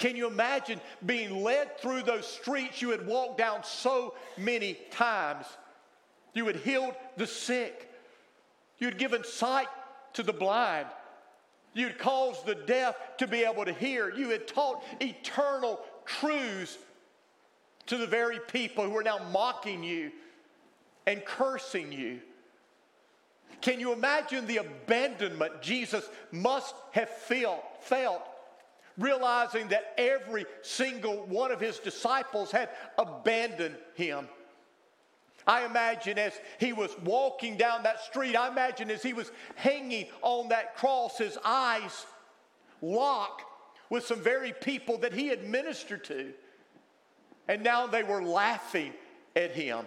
Can 0.00 0.16
you 0.16 0.26
imagine 0.26 0.80
being 1.04 1.44
led 1.44 1.78
through 1.78 2.04
those 2.04 2.26
streets 2.26 2.80
you 2.80 2.90
had 2.90 3.06
walked 3.06 3.36
down 3.36 3.62
so 3.62 4.14
many 4.38 4.78
times? 4.90 5.44
You 6.32 6.46
had 6.46 6.56
healed 6.56 6.94
the 7.18 7.26
sick, 7.26 7.92
you 8.78 8.86
had 8.86 8.96
given 8.96 9.22
sight 9.24 9.68
to 10.14 10.22
the 10.22 10.32
blind. 10.32 10.86
You'd 11.74 11.98
caused 11.98 12.46
the 12.46 12.54
deaf 12.54 12.96
to 13.18 13.26
be 13.26 13.44
able 13.44 13.66
to 13.66 13.74
hear. 13.74 14.10
You 14.10 14.30
had 14.30 14.48
taught 14.48 14.82
eternal 15.00 15.78
truths 16.06 16.78
to 17.86 17.98
the 17.98 18.06
very 18.06 18.40
people 18.40 18.84
who 18.84 18.96
are 18.96 19.02
now 19.02 19.20
mocking 19.30 19.84
you 19.84 20.12
and 21.06 21.22
cursing 21.26 21.92
you. 21.92 22.20
Can 23.60 23.78
you 23.78 23.92
imagine 23.92 24.46
the 24.46 24.56
abandonment 24.56 25.60
Jesus 25.60 26.08
must 26.32 26.74
have 26.92 27.10
felt, 27.10 27.62
felt 27.82 28.22
realizing 29.00 29.68
that 29.68 29.94
every 29.98 30.46
single 30.62 31.24
one 31.26 31.50
of 31.50 31.60
his 31.60 31.78
disciples 31.78 32.50
had 32.50 32.68
abandoned 32.98 33.76
him? 33.94 34.28
I 35.46 35.64
imagine 35.64 36.18
as 36.18 36.34
he 36.58 36.72
was 36.72 36.96
walking 37.04 37.56
down 37.56 37.82
that 37.82 38.00
street, 38.00 38.36
I 38.36 38.48
imagine 38.48 38.90
as 38.90 39.02
he 39.02 39.14
was 39.14 39.32
hanging 39.56 40.06
on 40.22 40.48
that 40.50 40.76
cross, 40.76 41.18
his 41.18 41.38
eyes 41.44 42.06
locked 42.82 43.44
with 43.88 44.06
some 44.06 44.20
very 44.20 44.52
people 44.52 44.98
that 44.98 45.12
he 45.12 45.26
had 45.28 45.48
ministered 45.48 46.04
to. 46.04 46.32
And 47.48 47.64
now 47.64 47.86
they 47.86 48.02
were 48.02 48.22
laughing 48.22 48.92
at 49.34 49.50
him. 49.50 49.86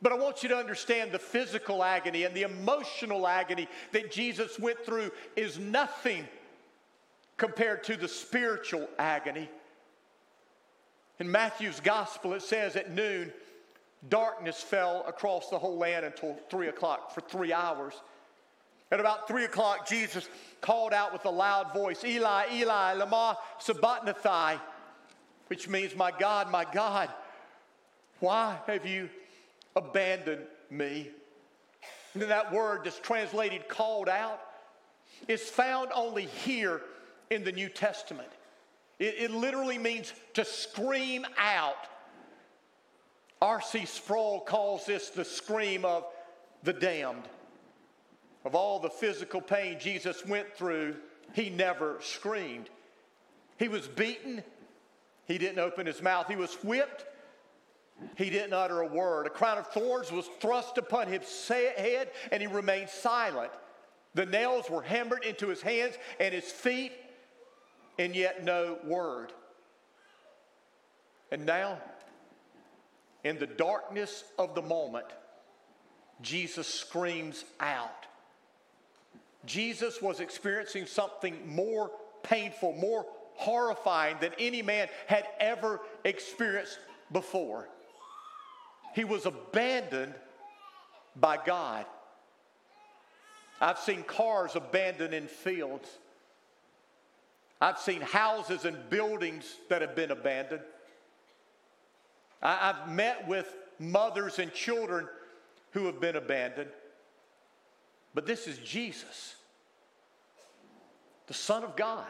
But 0.00 0.12
I 0.12 0.16
want 0.16 0.42
you 0.42 0.48
to 0.50 0.56
understand 0.56 1.12
the 1.12 1.18
physical 1.18 1.82
agony 1.82 2.24
and 2.24 2.34
the 2.34 2.42
emotional 2.42 3.26
agony 3.26 3.68
that 3.92 4.12
Jesus 4.12 4.58
went 4.58 4.84
through 4.84 5.10
is 5.36 5.58
nothing 5.58 6.26
compared 7.36 7.84
to 7.84 7.96
the 7.96 8.08
spiritual 8.08 8.88
agony. 8.98 9.48
In 11.18 11.30
Matthew's 11.30 11.80
gospel, 11.80 12.34
it 12.34 12.42
says 12.42 12.76
at 12.76 12.90
noon, 12.90 13.32
darkness 14.08 14.60
fell 14.60 15.04
across 15.06 15.48
the 15.48 15.58
whole 15.58 15.76
land 15.76 16.04
until 16.04 16.38
three 16.50 16.68
o'clock 16.68 17.14
for 17.14 17.20
three 17.22 17.52
hours. 17.52 17.94
At 18.90 19.00
about 19.00 19.26
three 19.26 19.44
o'clock, 19.44 19.88
Jesus 19.88 20.28
called 20.60 20.92
out 20.92 21.12
with 21.12 21.24
a 21.24 21.30
loud 21.30 21.72
voice, 21.72 22.04
Eli, 22.04 22.46
Eli, 22.54 22.92
lama 22.94 23.36
sabachthani, 23.58 24.60
which 25.48 25.68
means, 25.68 25.96
My 25.96 26.12
God, 26.12 26.50
my 26.50 26.64
God, 26.72 27.10
why 28.20 28.58
have 28.66 28.86
you 28.86 29.08
abandoned 29.74 30.44
me? 30.70 31.10
And 32.14 32.22
that 32.22 32.52
word 32.52 32.82
that's 32.84 32.98
translated 32.98 33.68
called 33.68 34.08
out 34.08 34.40
is 35.28 35.42
found 35.42 35.90
only 35.94 36.26
here 36.26 36.80
in 37.30 37.44
the 37.44 37.52
New 37.52 37.68
Testament. 37.68 38.28
It, 38.98 39.14
it 39.18 39.30
literally 39.30 39.78
means 39.78 40.12
to 40.34 40.44
scream 40.44 41.26
out. 41.36 41.88
R.C. 43.42 43.84
Sproul 43.84 44.40
calls 44.40 44.86
this 44.86 45.10
the 45.10 45.24
scream 45.24 45.84
of 45.84 46.04
the 46.62 46.72
damned. 46.72 47.24
Of 48.44 48.54
all 48.54 48.78
the 48.78 48.90
physical 48.90 49.40
pain 49.40 49.78
Jesus 49.80 50.24
went 50.24 50.54
through, 50.54 50.96
he 51.32 51.50
never 51.50 51.98
screamed. 52.00 52.70
He 53.58 53.68
was 53.68 53.88
beaten, 53.88 54.42
he 55.26 55.38
didn't 55.38 55.58
open 55.58 55.86
his 55.86 56.00
mouth. 56.02 56.28
He 56.28 56.36
was 56.36 56.54
whipped. 56.62 57.04
He 58.16 58.30
didn't 58.30 58.52
utter 58.52 58.80
a 58.80 58.86
word. 58.86 59.26
A 59.26 59.30
crown 59.30 59.58
of 59.58 59.66
thorns 59.68 60.12
was 60.12 60.28
thrust 60.40 60.78
upon 60.78 61.08
his 61.08 61.48
head, 61.48 62.10
and 62.30 62.40
he 62.40 62.46
remained 62.46 62.88
silent. 62.88 63.50
The 64.14 64.26
nails 64.26 64.70
were 64.70 64.82
hammered 64.82 65.24
into 65.24 65.48
his 65.48 65.60
hands 65.60 65.94
and 66.20 66.32
his 66.32 66.44
feet, 66.44 66.92
and 67.98 68.14
yet 68.14 68.44
no 68.44 68.78
word. 68.84 69.32
And 71.30 71.44
now, 71.46 71.78
in 73.24 73.38
the 73.38 73.46
darkness 73.46 74.24
of 74.38 74.54
the 74.54 74.62
moment, 74.62 75.06
Jesus 76.22 76.66
screams 76.66 77.44
out. 77.60 78.06
Jesus 79.44 80.00
was 80.00 80.20
experiencing 80.20 80.86
something 80.86 81.36
more 81.46 81.90
painful, 82.22 82.72
more 82.72 83.06
horrifying 83.34 84.16
than 84.20 84.32
any 84.38 84.62
man 84.62 84.88
had 85.06 85.26
ever 85.40 85.80
experienced 86.04 86.78
before. 87.12 87.68
He 88.94 89.04
was 89.04 89.26
abandoned 89.26 90.14
by 91.14 91.38
God. 91.44 91.84
I've 93.60 93.78
seen 93.78 94.02
cars 94.02 94.56
abandoned 94.56 95.14
in 95.14 95.28
fields. 95.28 95.88
I've 97.60 97.78
seen 97.78 98.00
houses 98.00 98.64
and 98.64 98.76
buildings 98.90 99.56
that 99.68 99.80
have 99.80 99.96
been 99.96 100.10
abandoned. 100.10 100.62
I, 102.42 102.74
have 102.74 102.88
met 102.90 103.26
with 103.26 103.52
mothers 103.78 104.38
and 104.38 104.52
children 104.52 105.08
who 105.72 105.86
have 105.86 106.00
been 106.00 106.16
abandoned. 106.16 106.70
But 108.14 108.26
this 108.26 108.46
is 108.46 108.58
Jesus, 108.58 109.36
the 111.26 111.34
Son 111.34 111.64
of 111.64 111.76
God. 111.76 112.06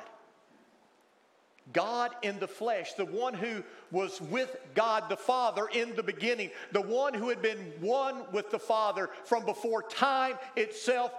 God 1.73 2.13
in 2.23 2.39
the 2.39 2.47
flesh, 2.47 2.93
the 2.93 3.05
one 3.05 3.35
who 3.35 3.65
was 3.91 4.21
with 4.21 4.57
God 4.75 5.09
the 5.09 5.17
Father 5.17 5.67
in 5.67 5.97
the 5.97 6.03
beginning, 6.03 6.51
the 6.71 6.81
one 6.81 7.13
who 7.13 7.29
had 7.29 7.43
been 7.43 7.73
one 7.81 8.23
with 8.33 8.51
the 8.51 8.59
Father 8.59 9.11
from 9.25 9.45
before 9.45 9.83
time 9.83 10.37
itself 10.55 11.11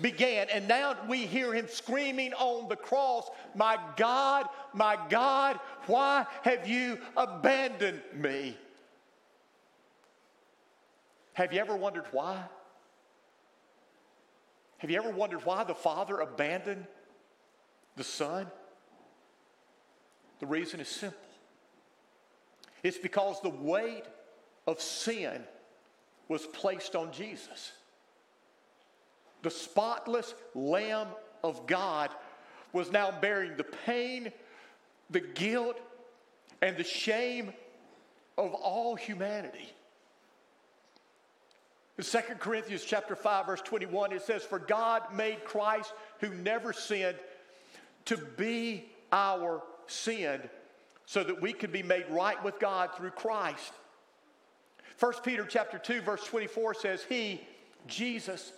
began. 0.00 0.48
And 0.50 0.68
now 0.68 0.96
we 1.08 1.26
hear 1.26 1.52
him 1.52 1.66
screaming 1.68 2.32
on 2.34 2.68
the 2.68 2.76
cross, 2.76 3.28
My 3.54 3.78
God, 3.96 4.46
my 4.72 4.98
God, 5.08 5.58
why 5.86 6.26
have 6.42 6.68
you 6.68 6.98
abandoned 7.16 8.02
me? 8.14 8.56
Have 11.34 11.52
you 11.52 11.60
ever 11.60 11.76
wondered 11.76 12.06
why? 12.10 12.42
Have 14.78 14.90
you 14.90 14.96
ever 14.96 15.10
wondered 15.10 15.44
why 15.44 15.64
the 15.64 15.74
Father 15.74 16.20
abandoned 16.20 16.86
the 17.96 18.04
Son? 18.04 18.46
The 20.40 20.46
reason 20.46 20.80
is 20.80 20.88
simple 20.88 21.18
it's 22.82 22.98
because 22.98 23.40
the 23.40 23.48
weight 23.48 24.04
of 24.66 24.80
sin 24.80 25.42
was 26.28 26.46
placed 26.46 26.94
on 26.94 27.12
Jesus. 27.12 27.72
The 29.48 29.54
spotless 29.54 30.34
Lamb 30.54 31.06
of 31.42 31.66
God 31.66 32.10
was 32.74 32.92
now 32.92 33.10
bearing 33.10 33.56
the 33.56 33.64
pain, 33.64 34.30
the 35.08 35.20
guilt, 35.20 35.80
and 36.60 36.76
the 36.76 36.84
shame 36.84 37.54
of 38.36 38.52
all 38.52 38.94
humanity. 38.94 39.72
In 41.96 42.04
2 42.04 42.18
Corinthians 42.38 42.84
chapter 42.84 43.16
5 43.16 43.46
verse 43.46 43.62
21 43.62 44.12
it 44.12 44.20
says 44.20 44.42
for 44.42 44.58
God 44.58 45.14
made 45.14 45.42
Christ 45.46 45.94
who 46.20 46.28
never 46.28 46.74
sinned 46.74 47.16
to 48.04 48.18
be 48.18 48.84
our 49.12 49.62
sin 49.86 50.42
so 51.06 51.24
that 51.24 51.40
we 51.40 51.54
could 51.54 51.72
be 51.72 51.82
made 51.82 52.04
right 52.10 52.44
with 52.44 52.58
God 52.58 52.90
through 52.94 53.12
Christ. 53.12 53.72
1 55.00 55.14
Peter 55.24 55.46
chapter 55.48 55.78
2 55.78 56.02
verse 56.02 56.24
24 56.26 56.74
says 56.74 57.02
he 57.08 57.40
Jesus 57.86 58.52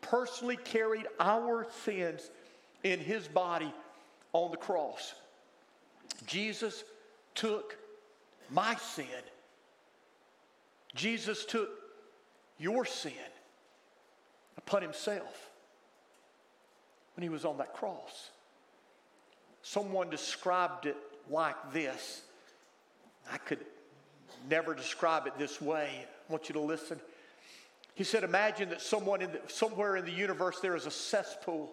personally 0.00 0.56
carried 0.56 1.06
our 1.18 1.66
sins 1.84 2.30
in 2.82 2.98
his 2.98 3.28
body 3.28 3.72
on 4.32 4.50
the 4.50 4.56
cross. 4.56 5.14
Jesus 6.26 6.84
took 7.34 7.76
my 8.50 8.74
sin. 8.76 9.06
Jesus 10.94 11.44
took 11.44 11.70
your 12.58 12.84
sin 12.84 13.12
upon 14.56 14.82
himself 14.82 15.50
when 17.14 17.22
he 17.22 17.28
was 17.28 17.44
on 17.44 17.58
that 17.58 17.74
cross. 17.74 18.30
Someone 19.62 20.10
described 20.10 20.86
it 20.86 20.96
like 21.28 21.72
this. 21.72 22.22
I 23.30 23.38
could 23.38 23.64
never 24.48 24.74
describe 24.74 25.26
it 25.26 25.38
this 25.38 25.60
way. 25.60 26.06
I 26.28 26.32
want 26.32 26.48
you 26.48 26.54
to 26.54 26.60
listen. 26.60 27.00
He 28.00 28.04
said, 28.04 28.24
Imagine 28.24 28.70
that 28.70 28.80
someone 28.80 29.20
in 29.20 29.30
the, 29.30 29.40
somewhere 29.48 29.94
in 29.94 30.06
the 30.06 30.10
universe 30.10 30.58
there 30.60 30.74
is 30.74 30.86
a 30.86 30.90
cesspool 30.90 31.70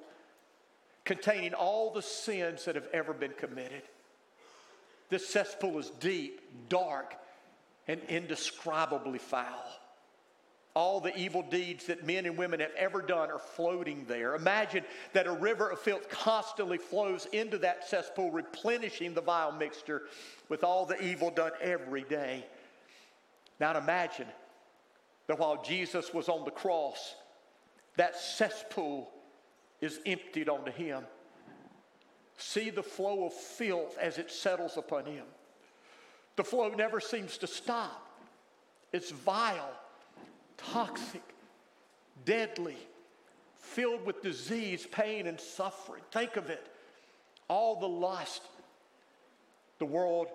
containing 1.06 1.54
all 1.54 1.94
the 1.94 2.02
sins 2.02 2.66
that 2.66 2.76
have 2.76 2.90
ever 2.92 3.13
been 3.13 3.32
committed. 3.32 3.84
This 5.08 5.26
cesspool 5.26 5.80
is 5.80 5.90
deep, 6.02 6.42
dark, 6.68 7.16
and 7.88 8.02
indescribably 8.10 9.20
foul. 9.20 9.80
All 10.74 11.00
the 11.00 11.18
evil 11.18 11.44
deeds 11.44 11.86
that 11.86 12.06
men 12.06 12.26
and 12.26 12.38
women 12.38 12.60
have 12.60 12.76
ever 12.78 13.02
done 13.02 13.32
are 13.32 13.40
floating 13.40 14.04
there. 14.10 14.36
Imagine 14.36 14.84
that 15.13 15.28
a 15.28 15.32
river 15.32 15.70
of 15.70 15.80
filth 15.80 16.10
constantly 16.10 16.78
flows 16.78 17.26
into 17.32 17.58
that 17.60 17.88
cesspool, 17.88 18.32
replenishing 18.32 19.13
the 19.13 19.22
vile 19.22 19.54
mixture 19.54 20.02
with 20.50 20.66
all 20.66 20.86
the 20.86 21.02
evil 21.02 21.32
done 21.32 21.54
every 21.62 22.04
day. 22.04 22.46
Now 23.62 23.78
imagine 23.78 24.28
that 25.28 25.40
while 25.40 25.62
Jesus 25.63 26.13
was 26.13 26.30
on 26.30 26.46
the 26.46 26.52
cross, 26.52 27.16
that 27.96 28.16
cesspool 28.16 29.10
is 29.82 30.00
emptied 30.06 30.50
onto 30.50 30.72
him. 30.72 31.04
See 32.38 32.70
the 32.70 32.84
flow 32.84 33.26
of 33.26 33.34
filth 33.34 33.98
as 34.00 34.18
it 34.18 34.32
settles 34.32 34.78
upon 34.78 35.06
him. 35.06 35.26
The 36.36 36.44
flow 36.44 36.70
never 36.70 37.00
seems 37.00 37.38
to 37.40 37.48
stop. 37.48 38.04
It's 38.94 39.12
vile 39.12 39.72
toxic, 40.58 41.24
deadly, 42.26 42.78
filled 43.60 44.06
with 44.06 44.22
disease, 44.22 44.88
pain, 44.92 45.28
and 45.28 45.40
suffering. 45.40 46.04
Think 46.12 46.36
of 46.36 46.50
it. 46.50 46.68
All 47.48 47.80
the 47.80 47.88
lust 47.88 48.42
the 49.80 49.86
world 49.86 50.28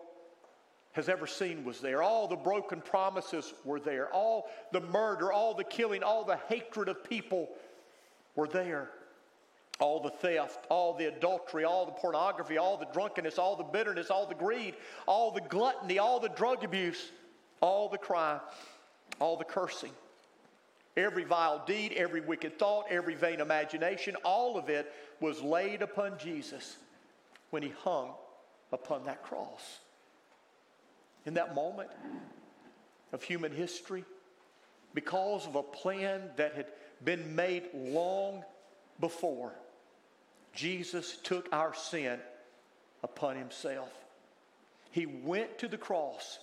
has 0.92 1.08
ever 1.08 1.26
seen 1.26 1.64
was 1.64 1.80
there. 1.80 2.02
All 2.02 2.28
the 2.28 2.36
broken 2.36 2.80
promises 2.80 3.52
were 3.64 3.80
there. 3.80 4.12
All 4.12 4.50
the 4.72 4.80
murder, 4.80 5.32
all 5.32 5.54
the 5.54 5.64
killing, 5.64 6.02
all 6.02 6.24
the 6.24 6.38
hatred 6.48 6.88
of 6.88 7.02
people 7.04 7.48
were 8.36 8.48
there. 8.48 8.90
All 9.80 10.00
the 10.00 10.10
theft, 10.10 10.66
all 10.68 10.94
the 10.94 11.06
adultery, 11.06 11.64
all 11.64 11.86
the 11.86 11.92
pornography, 11.92 12.58
all 12.58 12.76
the 12.76 12.86
drunkenness, 12.92 13.38
all 13.38 13.56
the 13.56 13.64
bitterness, 13.64 14.10
all 14.10 14.26
the 14.26 14.34
greed, 14.34 14.74
all 15.06 15.30
the 15.30 15.40
gluttony, 15.40 15.98
all 15.98 16.20
the 16.20 16.28
drug 16.28 16.62
abuse, 16.62 17.10
all 17.60 17.88
the 17.88 17.98
crime, 17.98 18.40
all 19.18 19.36
the 19.36 19.44
cursing. 19.44 19.90
Every 20.96 21.24
vile 21.24 21.64
deed, 21.66 21.94
every 21.94 22.20
wicked 22.20 22.58
thought, 22.58 22.84
every 22.90 23.14
vain 23.14 23.40
imagination, 23.40 24.14
all 24.24 24.58
of 24.58 24.68
it 24.68 24.92
was 25.20 25.40
laid 25.40 25.80
upon 25.80 26.18
Jesus 26.18 26.76
when 27.48 27.62
he 27.62 27.72
hung 27.82 28.10
upon 28.72 29.04
that 29.04 29.22
cross. 29.22 29.80
In 31.24 31.34
that 31.34 31.54
moment 31.54 31.90
of 33.12 33.22
human 33.22 33.52
history, 33.52 34.04
because 34.94 35.46
of 35.46 35.54
a 35.54 35.62
plan 35.62 36.30
that 36.36 36.54
had 36.54 36.66
been 37.04 37.34
made 37.34 37.68
long 37.74 38.44
before, 39.00 39.52
Jesus 40.52 41.16
took 41.22 41.48
our 41.52 41.74
sin 41.74 42.18
upon 43.02 43.36
himself. 43.36 43.90
He 44.90 45.06
went 45.06 45.58
to 45.58 45.68
the 45.68 45.78
cross. 45.78 46.38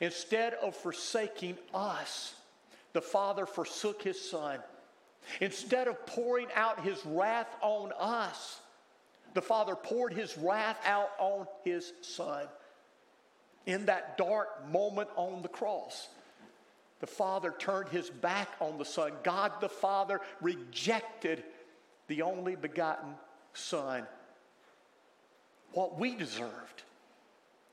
Instead 0.00 0.54
of 0.54 0.74
forsaking 0.74 1.58
us, 1.74 2.34
the 2.92 3.00
Father 3.00 3.46
forsook 3.46 4.02
his 4.02 4.20
Son. 4.20 4.60
Instead 5.40 5.88
of 5.88 6.06
pouring 6.06 6.48
out 6.54 6.82
his 6.82 7.04
wrath 7.04 7.54
on 7.60 7.92
us, 7.98 8.60
the 9.34 9.42
Father 9.42 9.74
poured 9.74 10.12
his 10.12 10.38
wrath 10.38 10.78
out 10.86 11.10
on 11.18 11.46
his 11.64 11.92
Son. 12.00 12.46
In 13.68 13.84
that 13.84 14.16
dark 14.16 14.66
moment 14.72 15.10
on 15.14 15.42
the 15.42 15.48
cross, 15.48 16.08
the 17.00 17.06
Father 17.06 17.54
turned 17.58 17.90
his 17.90 18.08
back 18.08 18.48
on 18.60 18.78
the 18.78 18.84
Son. 18.86 19.12
God 19.22 19.52
the 19.60 19.68
Father 19.68 20.22
rejected 20.40 21.44
the 22.06 22.22
only 22.22 22.56
begotten 22.56 23.10
Son. 23.52 24.06
What 25.72 25.98
we 25.98 26.14
deserved 26.14 26.82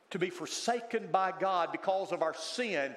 to 0.10 0.19
be 0.19 0.29
forsaken 0.29 1.08
by 1.13 1.31
God 1.39 1.71
because 1.71 2.12
of 2.12 2.21
our 2.21 2.36
sin 2.36 2.93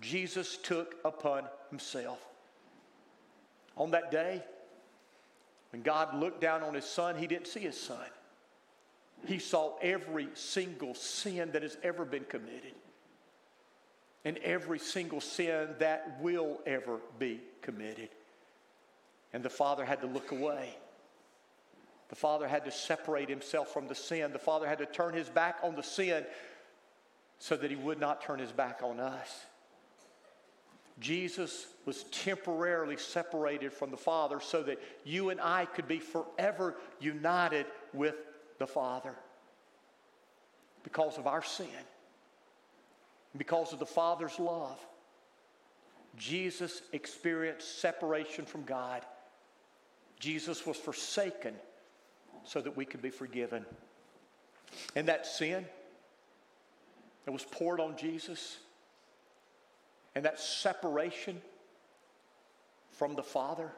Jesus 0.00 0.56
took 0.56 0.94
upon 1.04 1.48
himself. 1.70 2.24
On 3.76 3.90
that 3.90 4.12
day, 4.12 4.40
when 5.72 5.82
God 5.82 6.14
looked 6.14 6.40
down 6.40 6.62
on 6.62 6.74
his 6.74 6.84
son, 6.84 7.16
he 7.16 7.26
didn't 7.26 7.48
see 7.48 7.60
his 7.60 7.80
son. 7.80 8.06
He 9.26 9.38
saw 9.38 9.76
every 9.80 10.28
single 10.34 10.94
sin 10.94 11.52
that 11.52 11.62
has 11.62 11.76
ever 11.82 12.04
been 12.04 12.24
committed 12.24 12.74
and 14.24 14.38
every 14.38 14.78
single 14.78 15.20
sin 15.20 15.68
that 15.78 16.18
will 16.20 16.60
ever 16.66 16.98
be 17.18 17.40
committed. 17.62 18.08
And 19.32 19.42
the 19.42 19.50
Father 19.50 19.84
had 19.84 20.00
to 20.00 20.06
look 20.06 20.32
away. 20.32 20.76
The 22.08 22.16
Father 22.16 22.48
had 22.48 22.64
to 22.64 22.70
separate 22.70 23.28
himself 23.28 23.72
from 23.72 23.88
the 23.88 23.94
sin. 23.94 24.32
The 24.32 24.38
Father 24.38 24.66
had 24.66 24.78
to 24.78 24.86
turn 24.86 25.14
his 25.14 25.28
back 25.28 25.58
on 25.62 25.74
the 25.74 25.82
sin 25.82 26.24
so 27.38 27.56
that 27.56 27.70
he 27.70 27.76
would 27.76 28.00
not 28.00 28.22
turn 28.22 28.38
his 28.38 28.52
back 28.52 28.80
on 28.82 29.00
us. 29.00 29.46
Jesus 31.00 31.66
was 31.84 32.04
temporarily 32.04 32.96
separated 32.96 33.72
from 33.72 33.90
the 33.90 33.96
Father 33.96 34.38
so 34.40 34.62
that 34.62 34.80
you 35.04 35.30
and 35.30 35.40
I 35.40 35.64
could 35.64 35.88
be 35.88 35.98
forever 35.98 36.76
united 37.00 37.66
with 37.92 38.14
the 38.58 38.66
Father 38.66 39.14
because 40.82 41.18
of 41.18 41.26
our 41.26 41.42
sin, 41.42 41.66
because 43.36 43.72
of 43.72 43.78
the 43.78 43.86
Father's 43.86 44.38
love. 44.38 44.78
Jesus 46.16 46.82
experienced 46.92 47.80
separation 47.80 48.44
from 48.44 48.62
God. 48.62 49.04
Jesus 50.20 50.64
was 50.64 50.76
forsaken 50.76 51.54
so 52.44 52.60
that 52.60 52.76
we 52.76 52.84
could 52.84 53.02
be 53.02 53.10
forgiven. 53.10 53.64
And 54.94 55.08
that 55.08 55.26
sin 55.26 55.64
that 57.24 57.32
was 57.32 57.44
poured 57.44 57.80
on 57.80 57.96
Jesus 57.96 58.58
and 60.14 60.24
that 60.24 60.38
separation 60.38 61.40
from 62.92 63.16
the 63.16 63.22
Father 63.22 63.72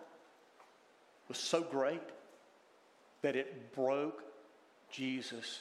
was 1.28 1.38
so 1.38 1.62
great 1.62 2.02
that 3.22 3.36
it 3.36 3.74
broke 3.74 4.22
Jesus' 4.90 5.60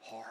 heart. 0.00 0.26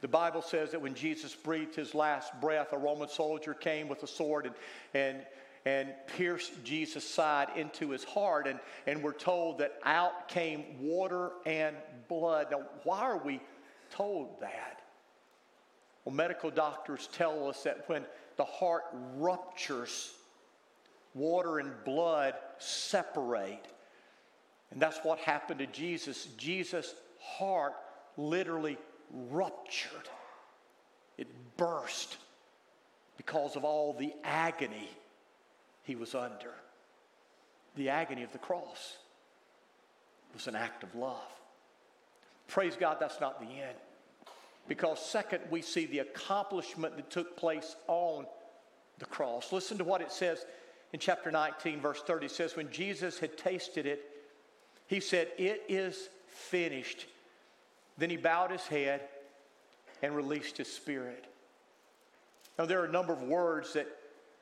The 0.00 0.08
Bible 0.08 0.42
says 0.42 0.70
that 0.70 0.80
when 0.80 0.94
Jesus 0.94 1.34
breathed 1.34 1.74
his 1.74 1.94
last 1.94 2.38
breath, 2.40 2.72
a 2.72 2.78
Roman 2.78 3.08
soldier 3.08 3.52
came 3.52 3.88
with 3.88 4.02
a 4.02 4.06
sword 4.06 4.46
and, 4.46 4.54
and, 4.94 5.26
and 5.66 5.94
pierced 6.16 6.64
Jesus' 6.64 7.08
side 7.08 7.48
into 7.56 7.90
his 7.90 8.04
heart. 8.04 8.46
And, 8.46 8.58
and 8.86 9.02
we're 9.02 9.12
told 9.12 9.58
that 9.58 9.74
out 9.84 10.28
came 10.28 10.64
water 10.80 11.32
and 11.44 11.76
blood. 12.08 12.46
Now, 12.50 12.62
why 12.84 13.00
are 13.00 13.18
we 13.18 13.40
told 13.90 14.40
that? 14.40 14.80
Well, 16.04 16.14
medical 16.14 16.50
doctors 16.50 17.08
tell 17.12 17.46
us 17.48 17.62
that 17.64 17.86
when 17.86 18.04
the 18.36 18.44
heart 18.44 18.84
ruptures, 19.16 20.14
water 21.14 21.58
and 21.58 21.72
blood 21.84 22.34
separate. 22.58 23.66
And 24.70 24.80
that's 24.80 24.98
what 24.98 25.18
happened 25.18 25.60
to 25.60 25.66
Jesus. 25.66 26.26
Jesus' 26.36 26.94
heart 27.18 27.74
literally 28.16 28.78
ruptured, 29.12 30.08
it 31.18 31.26
burst 31.56 32.16
because 33.16 33.56
of 33.56 33.64
all 33.64 33.92
the 33.92 34.12
agony 34.24 34.88
he 35.82 35.94
was 35.94 36.14
under. 36.14 36.52
The 37.76 37.88
agony 37.88 38.22
of 38.22 38.32
the 38.32 38.38
cross 38.38 38.96
was 40.32 40.46
an 40.46 40.54
act 40.56 40.82
of 40.82 40.94
love. 40.94 41.18
Praise 42.48 42.76
God, 42.76 42.98
that's 43.00 43.20
not 43.20 43.40
the 43.40 43.46
end. 43.46 43.76
Because, 44.68 45.04
second, 45.04 45.40
we 45.50 45.62
see 45.62 45.86
the 45.86 46.00
accomplishment 46.00 46.96
that 46.96 47.10
took 47.10 47.36
place 47.36 47.76
on 47.88 48.26
the 48.98 49.06
cross. 49.06 49.52
Listen 49.52 49.78
to 49.78 49.84
what 49.84 50.00
it 50.00 50.12
says 50.12 50.44
in 50.92 51.00
chapter 51.00 51.30
19, 51.30 51.80
verse 51.80 52.02
30. 52.02 52.26
It 52.26 52.32
says, 52.32 52.56
When 52.56 52.70
Jesus 52.70 53.18
had 53.18 53.36
tasted 53.36 53.86
it, 53.86 54.09
he 54.90 54.98
said, 54.98 55.28
It 55.38 55.62
is 55.68 56.08
finished. 56.26 57.06
Then 57.96 58.10
he 58.10 58.16
bowed 58.16 58.50
his 58.50 58.66
head 58.66 59.02
and 60.02 60.16
released 60.16 60.56
his 60.56 60.70
spirit. 60.70 61.24
Now, 62.58 62.66
there 62.66 62.82
are 62.82 62.86
a 62.86 62.92
number 62.92 63.12
of 63.12 63.22
words 63.22 63.72
that 63.74 63.86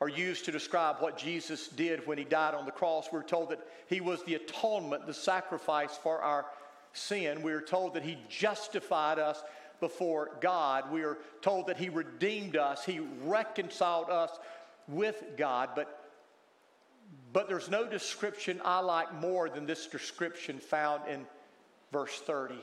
are 0.01 0.09
used 0.09 0.45
to 0.45 0.51
describe 0.51 0.97
what 1.01 1.19
Jesus 1.19 1.67
did 1.67 2.07
when 2.07 2.17
he 2.17 2.23
died 2.23 2.55
on 2.55 2.65
the 2.65 2.71
cross. 2.71 3.09
We're 3.11 3.21
told 3.21 3.51
that 3.51 3.59
he 3.87 4.01
was 4.01 4.23
the 4.23 4.35
atonement, 4.35 5.05
the 5.05 5.13
sacrifice 5.13 5.95
for 5.95 6.19
our 6.19 6.47
sin. 6.93 7.43
We 7.43 7.51
are 7.51 7.61
told 7.61 7.93
that 7.93 8.03
he 8.03 8.17
justified 8.27 9.19
us 9.19 9.43
before 9.79 10.31
God. 10.41 10.91
We 10.91 11.03
are 11.03 11.19
told 11.41 11.67
that 11.67 11.77
he 11.77 11.89
redeemed 11.89 12.55
us, 12.55 12.83
he 12.83 12.99
reconciled 13.23 14.09
us 14.09 14.31
with 14.87 15.23
God. 15.37 15.69
But, 15.75 15.98
but 17.39 17.47
there's 17.47 17.69
no 17.69 17.87
description 17.87 18.59
I 18.65 18.79
like 18.79 19.13
more 19.13 19.47
than 19.47 19.65
this 19.65 19.87
description 19.87 20.59
found 20.59 21.07
in 21.07 21.25
verse 21.89 22.19
30. 22.19 22.55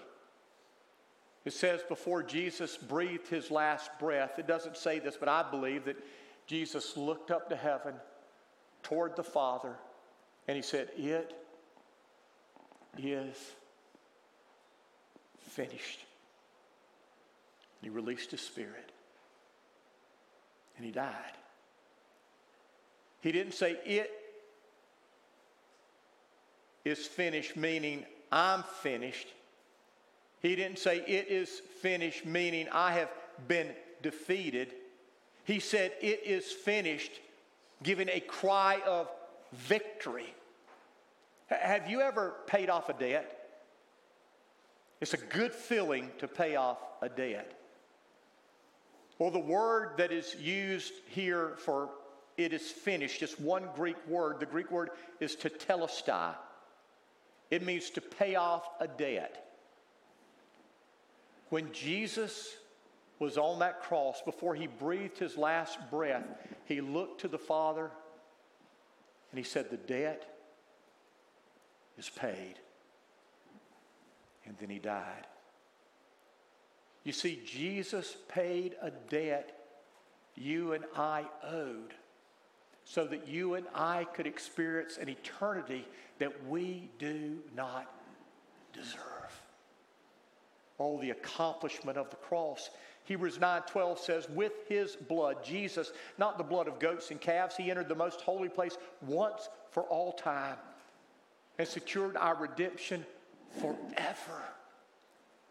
It 1.47 1.55
says 1.55 1.81
before 1.89 2.23
Jesus 2.23 2.77
breathed 2.77 3.27
his 3.27 3.51
last 3.51 3.91
breath, 3.99 4.39
it 4.39 4.47
doesn't 4.47 4.77
say 4.77 4.99
this, 4.99 5.17
but 5.19 5.31
I 5.31 5.51
believe 5.51 5.87
that 5.87 5.97
Jesus 6.47 6.95
looked 6.95 7.31
up 7.31 7.49
to 7.49 7.57
heaven 7.57 7.95
toward 8.83 9.17
the 9.17 9.25
Father 9.25 9.73
and 10.47 10.57
he 10.57 10.63
said, 10.63 10.91
It 10.99 11.33
is 12.99 13.35
finished. 15.39 16.01
He 17.81 17.89
released 17.89 18.31
his 18.31 18.43
spirit 18.43 18.93
and 20.77 20.85
he 20.85 20.93
died. 20.93 21.33
He 23.23 23.33
didn't 23.33 23.55
say, 23.55 23.79
It 23.87 24.11
is 26.87 27.05
finished, 27.05 27.57
meaning 27.57 28.07
I'm 28.31 28.63
finished. 28.63 29.27
He 30.41 30.55
didn't 30.55 30.79
say, 30.79 30.99
It 30.99 31.29
is 31.29 31.61
finished, 31.83 32.25
meaning 32.25 32.69
I 32.71 32.93
have 32.93 33.11
been 33.49 33.73
defeated. 34.03 34.73
He 35.45 35.59
said, 35.59 35.93
It 36.01 36.23
is 36.25 36.51
finished, 36.53 37.11
giving 37.83 38.09
a 38.09 38.21
cry 38.21 38.81
of 38.87 39.11
victory. 39.53 40.33
Have 41.49 41.91
you 41.91 42.01
ever 42.01 42.35
paid 42.47 42.71
off 42.71 42.89
a 42.89 42.93
debt? 42.93 43.33
It's 45.01 45.15
a 45.15 45.19
good 45.19 45.53
feeling 45.53 46.11
to 46.19 46.29
pay 46.29 46.55
off 46.55 46.79
a 47.03 47.09
debt. 47.09 47.53
Well, 49.19 49.31
the 49.31 49.39
word 49.39 49.95
that 49.99 50.13
is 50.13 50.37
used 50.37 50.93
here 51.09 51.55
for 51.59 51.91
it 52.37 52.53
is 52.53 52.71
finished, 52.71 53.19
just 53.19 53.41
one 53.41 53.69
Greek 53.75 53.97
word. 54.07 54.41
The 54.41 54.47
Greek 54.47 54.71
word 54.71 54.91
is 55.21 55.35
to 55.37 55.51
tetelestai. 55.51 56.35
It 57.51 57.65
means 57.65 57.91
to 57.91 58.01
pay 58.01 58.35
off 58.35 58.69
a 58.81 58.89
debt. 58.89 59.47
When 61.49 61.73
Jesus 61.73 62.57
was 63.19 63.39
on 63.39 63.61
that 63.61 63.83
cross, 63.83 64.21
before 64.23 64.55
he 64.55 64.67
breathed 64.67 65.19
his 65.19 65.37
last 65.37 65.79
breath, 65.91 66.27
he 66.65 66.81
looked 66.81 67.21
to 67.21 67.29
the 67.29 67.39
Father 67.39 67.91
and 69.31 69.39
he 69.39 69.45
said, 69.45 69.71
The 69.71 69.77
debt 69.77 70.27
is 71.97 72.09
paid. 72.11 72.57
And 74.45 74.57
then 74.59 74.69
he 74.69 74.79
died. 74.79 75.27
You 77.05 77.13
see, 77.13 77.41
Jesus 77.45 78.17
paid 78.29 78.75
a 78.83 78.91
debt 78.91 79.57
you 80.37 80.73
and 80.73 80.85
I 80.95 81.25
owed 81.43 81.95
so 82.87 83.05
that 83.05 83.29
you 83.29 83.55
and 83.55 83.67
I 83.75 84.05
could 84.15 84.27
experience 84.27 84.97
an 84.97 85.11
eternity 85.11 85.87
that 86.19 86.33
we 86.47 86.89
do 86.99 87.43
not 87.55 87.93
deserve 88.73 89.17
oh, 90.79 91.01
the 91.01 91.11
accomplishment 91.11 91.99
of 91.99 92.11
the 92.11 92.17
cross. 92.17 92.71
Hebrews 93.05 93.39
9:12 93.39 93.99
says, 93.99 94.29
"With 94.29 94.67
his 94.69 94.97
blood, 94.97 95.45
Jesus, 95.45 95.93
not 96.19 96.39
the 96.39 96.45
blood 96.45 96.69
of 96.69 96.79
goats 96.79 97.11
and 97.11 97.21
calves, 97.21 97.57
he 97.57 97.71
entered 97.71 97.89
the 97.89 97.95
most 97.95 98.21
holy 98.21 98.49
place 98.49 98.77
once 99.03 99.49
for 99.71 99.85
all 99.85 100.13
time 100.13 100.59
and 101.59 101.67
secured 101.67 102.17
our 102.17 102.35
redemption 102.35 103.07
forever." 103.61 104.43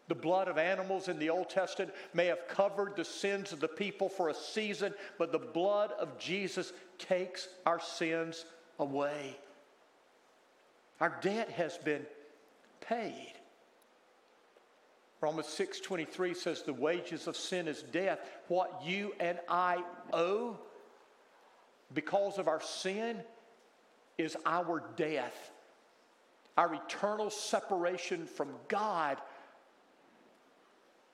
The 0.08 0.14
blood 0.14 0.46
of 0.46 0.56
animals 0.56 1.08
in 1.08 1.18
the 1.18 1.30
Old 1.30 1.50
Testament 1.50 1.92
may 2.14 2.26
have 2.26 2.46
covered 2.48 2.94
the 2.96 3.04
sins 3.04 3.52
of 3.52 3.60
the 3.60 3.68
people 3.68 4.08
for 4.08 4.28
a 4.28 4.34
season, 4.34 4.94
but 5.18 5.32
the 5.32 5.38
blood 5.38 5.92
of 5.98 6.18
Jesus 6.18 6.72
takes 6.98 7.48
our 7.64 7.80
sins 7.80 8.44
away. 8.78 9.36
Our 11.00 11.18
debt 11.20 11.50
has 11.50 11.76
been 11.78 12.06
paid. 12.80 13.34
Romans 15.20 15.48
6:23 15.48 16.34
says 16.34 16.62
the 16.62 16.72
wages 16.72 17.26
of 17.26 17.36
sin 17.36 17.66
is 17.66 17.82
death. 17.82 18.20
What 18.48 18.82
you 18.84 19.14
and 19.18 19.40
I 19.48 19.82
owe 20.12 20.58
because 21.94 22.38
of 22.38 22.48
our 22.48 22.60
sin 22.60 23.22
is 24.18 24.36
our 24.44 24.80
death. 24.96 25.50
Our 26.56 26.74
eternal 26.74 27.30
separation 27.30 28.26
from 28.26 28.54
God. 28.68 29.20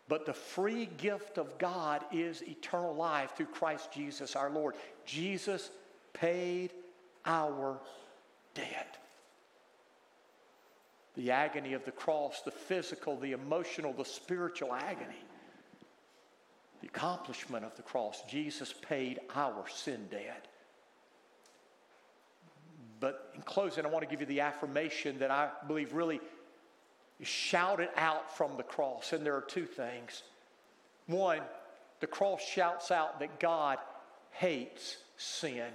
But 0.08 0.26
the 0.26 0.34
free 0.34 0.86
gift 0.98 1.38
of 1.38 1.58
God 1.58 2.04
is 2.12 2.42
eternal 2.42 2.94
life 2.94 3.32
through 3.36 3.46
Christ 3.46 3.92
Jesus 3.92 4.36
our 4.36 4.50
Lord. 4.50 4.74
Jesus 5.06 5.70
paid 6.12 6.72
our 7.24 7.80
debt 8.54 8.98
the 11.14 11.30
agony 11.30 11.74
of 11.74 11.84
the 11.84 11.92
cross, 11.92 12.40
the 12.42 12.50
physical, 12.50 13.16
the 13.16 13.32
emotional, 13.32 13.92
the 13.92 14.04
spiritual 14.04 14.72
agony, 14.72 15.24
the 16.80 16.88
accomplishment 16.88 17.64
of 17.64 17.76
the 17.76 17.82
cross. 17.82 18.22
Jesus 18.28 18.72
paid 18.72 19.20
our 19.34 19.64
sin 19.68 20.06
debt. 20.10 20.48
But 22.98 23.32
in 23.34 23.42
closing, 23.42 23.84
I 23.84 23.88
want 23.88 24.04
to 24.04 24.10
give 24.10 24.20
you 24.20 24.26
the 24.26 24.40
affirmation 24.40 25.18
that 25.18 25.30
I 25.30 25.50
believe 25.66 25.92
really 25.92 26.20
shouted 27.22 27.88
out 27.96 28.36
from 28.36 28.56
the 28.56 28.62
cross. 28.62 29.12
And 29.12 29.24
there 29.24 29.36
are 29.36 29.42
two 29.42 29.66
things. 29.66 30.22
One, 31.06 31.40
the 32.00 32.06
cross 32.06 32.42
shouts 32.42 32.90
out 32.90 33.20
that 33.20 33.38
God 33.38 33.78
hates 34.30 34.96
sin, 35.16 35.68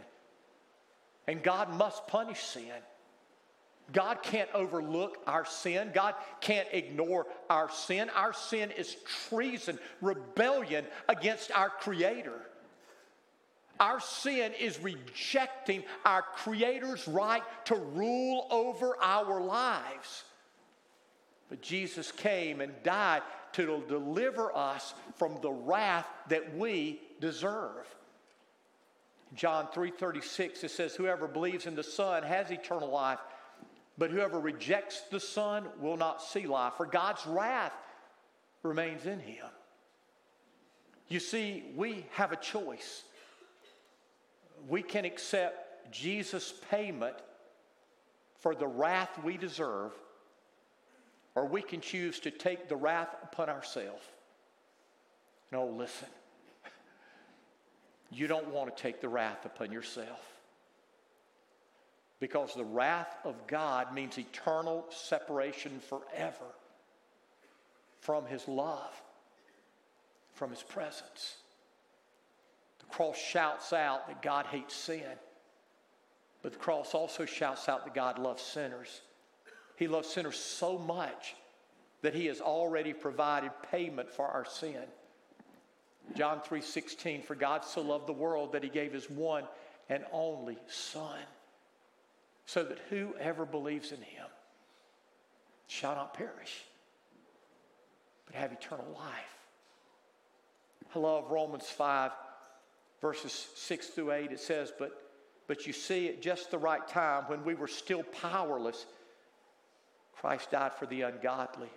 and 1.28 1.42
God 1.44 1.74
must 1.74 2.08
punish 2.08 2.42
sin. 2.42 2.72
God 3.94 4.22
can't 4.22 4.50
overlook 4.54 5.18
our 5.26 5.46
sin. 5.46 5.92
God 5.94 6.16
can't 6.42 6.68
ignore 6.74 7.26
our 7.50 7.72
sin. 7.72 8.10
Our 8.10 8.34
sin 8.34 8.72
is 8.72 8.98
treason, 9.30 9.80
rebellion 10.02 10.86
against 11.08 11.52
our 11.52 11.70
Creator. 11.70 12.42
Our 13.80 14.02
sin 14.02 14.54
is 14.60 14.80
rejecting 14.80 15.84
our 16.04 16.22
Creator's 16.22 17.08
right 17.08 17.44
to 17.66 17.76
rule 17.76 18.48
over 18.50 18.98
our 19.02 19.40
lives. 19.40 20.24
But 21.50 21.62
Jesus 21.62 22.12
came 22.12 22.62
and 22.62 22.74
died 22.84 23.22
to 23.54 23.84
deliver 23.88 24.56
us 24.56 24.94
from 25.16 25.40
the 25.42 25.52
wrath 25.52 26.08
that 26.30 26.56
we 26.56 27.02
deserve. 27.20 27.86
John 29.34 29.68
3:36 29.68 30.64
it 30.64 30.72
says 30.72 30.96
whoever 30.96 31.28
believes 31.28 31.66
in 31.66 31.76
the 31.76 31.84
son 31.84 32.24
has 32.24 32.50
eternal 32.50 32.90
life 32.90 33.20
but 33.98 34.12
whoever 34.12 34.40
rejects 34.40 35.02
the 35.10 35.20
son 35.20 35.68
will 35.80 35.98
not 35.98 36.22
see 36.22 36.46
life 36.46 36.74
for 36.78 36.86
God's 36.86 37.26
wrath 37.26 37.74
remains 38.64 39.06
in 39.06 39.20
him. 39.20 39.46
You 41.08 41.20
see 41.20 41.72
we 41.76 42.06
have 42.12 42.32
a 42.32 42.36
choice. 42.36 43.04
We 44.68 44.82
can 44.82 45.06
accept 45.06 45.92
Jesus 45.92 46.54
payment 46.70 47.16
for 48.40 48.54
the 48.54 48.68
wrath 48.68 49.10
we 49.24 49.38
deserve 49.38 49.92
or 51.38 51.46
we 51.46 51.62
can 51.62 51.82
choose 51.82 52.20
to 52.20 52.32
take 52.32 52.68
the 52.68 52.76
wrath 52.76 53.16
upon 53.22 53.48
ourselves. 53.48 54.04
No, 55.52 55.68
listen. 55.68 56.08
You 58.10 58.26
don't 58.26 58.48
want 58.48 58.76
to 58.76 58.82
take 58.82 59.02
the 59.02 59.08
wrath 59.08 59.46
upon 59.46 59.72
yourself. 59.72 60.20
Because 62.20 62.56
the 62.56 62.64
wrath 62.64 63.16
of 63.24 63.36
God 63.46 63.94
means 63.94 64.18
eternal 64.18 64.88
separation 64.90 65.80
forever 65.80 66.56
from 68.00 68.26
His 68.26 68.48
love, 68.48 69.00
from 70.34 70.50
His 70.50 70.64
presence. 70.64 71.36
The 72.80 72.88
cross 72.88 73.16
shouts 73.16 73.74
out 73.74 74.08
that 74.08 74.24
God 74.24 74.48
hates 74.48 74.76
sin, 74.76 75.04
but 76.42 76.54
the 76.54 76.58
cross 76.58 76.96
also 76.96 77.26
shouts 77.26 77.70
out 77.70 77.86
that 77.86 77.94
God 77.94 78.18
loves 78.18 78.42
sinners. 78.42 79.02
He 79.78 79.88
loves 79.88 80.10
sinners 80.10 80.38
so 80.38 80.78
much 80.78 81.36
that 82.02 82.16
he 82.16 82.26
has 82.26 82.42
already 82.42 82.94
provided 82.94 83.52
payment 83.72 84.10
for 84.10 84.28
our 84.28 84.44
sin. 84.44 84.84
John 86.16 86.42
3:16 86.42 87.24
for 87.24 87.36
God 87.36 87.64
so 87.64 87.82
loved 87.82 88.08
the 88.08 88.14
world 88.14 88.54
that 88.54 88.64
he 88.64 88.70
gave 88.70 88.92
his 88.92 89.10
one 89.10 89.48
and 89.88 90.04
only 90.12 90.58
son 90.68 91.20
so 92.46 92.64
that 92.64 92.80
whoever 92.90 93.46
believes 93.46 93.92
in 93.92 94.02
him 94.02 94.26
shall 95.68 95.96
not 95.96 96.14
perish 96.14 96.64
but 98.26 98.36
have 98.36 98.52
eternal 98.52 98.88
life. 98.98 99.38
I 100.96 101.00
love 101.00 101.30
Romans 101.30 101.70
5 101.70 102.12
verses 103.00 103.48
6 103.56 103.88
through 103.90 104.12
8 104.12 104.32
it 104.32 104.40
says 104.40 104.74
but 104.78 105.04
but 105.46 105.68
you 105.68 105.74
see 105.74 106.10
at 106.10 106.22
just 106.22 106.50
the 106.50 106.58
right 106.58 106.86
time 106.88 107.26
when 107.28 107.44
we 107.46 107.54
were 107.54 107.68
still 107.68 108.04
powerless 108.04 108.86
Christ 110.20 110.52
died 110.52 110.74
for 110.74 110.86
the 110.86 111.02
ungodly. 111.04 111.70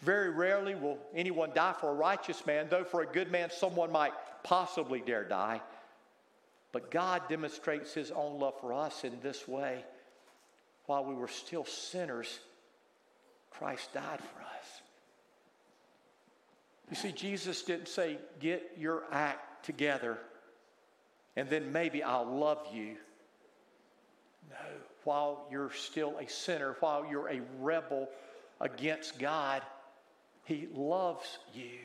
Very 0.00 0.30
rarely 0.30 0.74
will 0.74 0.98
anyone 1.14 1.50
die 1.54 1.74
for 1.78 1.90
a 1.90 1.94
righteous 1.94 2.44
man, 2.46 2.66
though 2.68 2.84
for 2.84 3.02
a 3.02 3.06
good 3.06 3.30
man 3.30 3.50
someone 3.50 3.90
might 3.90 4.12
possibly 4.42 5.00
dare 5.00 5.24
die. 5.24 5.60
But 6.72 6.90
God 6.90 7.22
demonstrates 7.28 7.94
his 7.94 8.10
own 8.10 8.38
love 8.38 8.60
for 8.60 8.72
us 8.72 9.04
in 9.04 9.18
this 9.22 9.48
way. 9.48 9.84
While 10.86 11.04
we 11.04 11.14
were 11.14 11.28
still 11.28 11.64
sinners, 11.64 12.38
Christ 13.50 13.92
died 13.94 14.20
for 14.20 14.40
us. 14.42 14.82
You 16.90 16.96
see, 16.96 17.12
Jesus 17.12 17.62
didn't 17.62 17.88
say, 17.88 18.18
Get 18.40 18.72
your 18.78 19.04
act 19.10 19.64
together 19.64 20.18
and 21.38 21.48
then 21.48 21.70
maybe 21.70 22.02
I'll 22.02 22.26
love 22.26 22.66
you. 22.74 22.96
No 24.50 24.56
while 25.08 25.46
you're 25.50 25.72
still 25.72 26.18
a 26.18 26.28
sinner, 26.28 26.76
while 26.80 27.06
you're 27.10 27.30
a 27.30 27.40
rebel 27.60 28.10
against 28.60 29.18
God, 29.18 29.62
He 30.44 30.68
loves 30.74 31.38
you. 31.54 31.78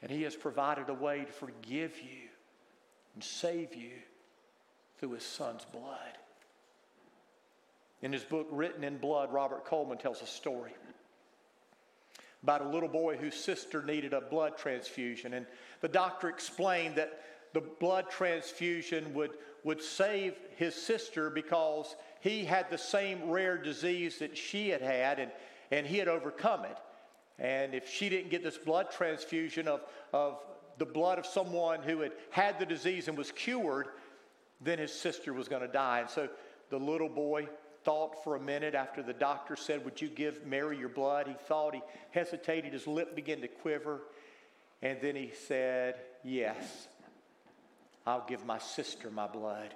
And 0.00 0.10
He 0.10 0.22
has 0.22 0.34
provided 0.34 0.88
a 0.88 0.94
way 0.94 1.26
to 1.26 1.30
forgive 1.30 1.98
you 1.98 2.30
and 3.12 3.22
save 3.22 3.74
you 3.74 3.90
through 4.96 5.10
His 5.10 5.24
Son's 5.24 5.66
blood. 5.66 6.16
In 8.00 8.14
his 8.14 8.24
book, 8.24 8.46
Written 8.50 8.82
in 8.82 8.96
Blood, 8.96 9.30
Robert 9.30 9.66
Coleman 9.66 9.98
tells 9.98 10.22
a 10.22 10.26
story 10.26 10.72
about 12.42 12.62
a 12.62 12.68
little 12.68 12.88
boy 12.88 13.18
whose 13.18 13.34
sister 13.34 13.82
needed 13.82 14.14
a 14.14 14.22
blood 14.22 14.56
transfusion. 14.56 15.34
And 15.34 15.44
the 15.82 15.88
doctor 15.88 16.30
explained 16.30 16.96
that 16.96 17.20
the 17.52 17.60
blood 17.60 18.08
transfusion 18.08 19.12
would 19.12 19.32
would 19.64 19.82
save 19.82 20.34
his 20.56 20.74
sister 20.74 21.30
because 21.30 21.96
he 22.20 22.44
had 22.44 22.70
the 22.70 22.78
same 22.78 23.30
rare 23.30 23.56
disease 23.56 24.18
that 24.18 24.36
she 24.36 24.68
had 24.68 24.82
had 24.82 25.18
and, 25.18 25.30
and 25.70 25.86
he 25.86 25.98
had 25.98 26.08
overcome 26.08 26.64
it. 26.64 26.76
And 27.38 27.74
if 27.74 27.88
she 27.88 28.08
didn't 28.08 28.30
get 28.30 28.42
this 28.42 28.58
blood 28.58 28.90
transfusion 28.90 29.68
of, 29.68 29.82
of 30.12 30.38
the 30.78 30.86
blood 30.86 31.18
of 31.18 31.26
someone 31.26 31.82
who 31.82 32.00
had 32.00 32.12
had 32.30 32.58
the 32.58 32.66
disease 32.66 33.08
and 33.08 33.16
was 33.16 33.30
cured, 33.30 33.88
then 34.60 34.78
his 34.78 34.92
sister 34.92 35.32
was 35.32 35.48
going 35.48 35.62
to 35.62 35.68
die. 35.68 36.00
And 36.00 36.10
so 36.10 36.28
the 36.70 36.78
little 36.78 37.08
boy 37.08 37.48
thought 37.84 38.22
for 38.24 38.36
a 38.36 38.40
minute 38.40 38.74
after 38.74 39.02
the 39.02 39.12
doctor 39.12 39.56
said, 39.56 39.84
Would 39.84 40.00
you 40.00 40.08
give 40.08 40.44
Mary 40.46 40.78
your 40.78 40.88
blood? 40.88 41.28
He 41.28 41.34
thought, 41.46 41.74
he 41.74 41.82
hesitated, 42.10 42.72
his 42.72 42.86
lip 42.86 43.14
began 43.14 43.40
to 43.40 43.48
quiver, 43.48 44.02
and 44.82 44.98
then 45.00 45.14
he 45.16 45.32
said, 45.46 45.96
Yes. 46.24 46.88
I'll 48.08 48.24
give 48.26 48.44
my 48.44 48.58
sister 48.58 49.10
my 49.10 49.26
blood. 49.26 49.74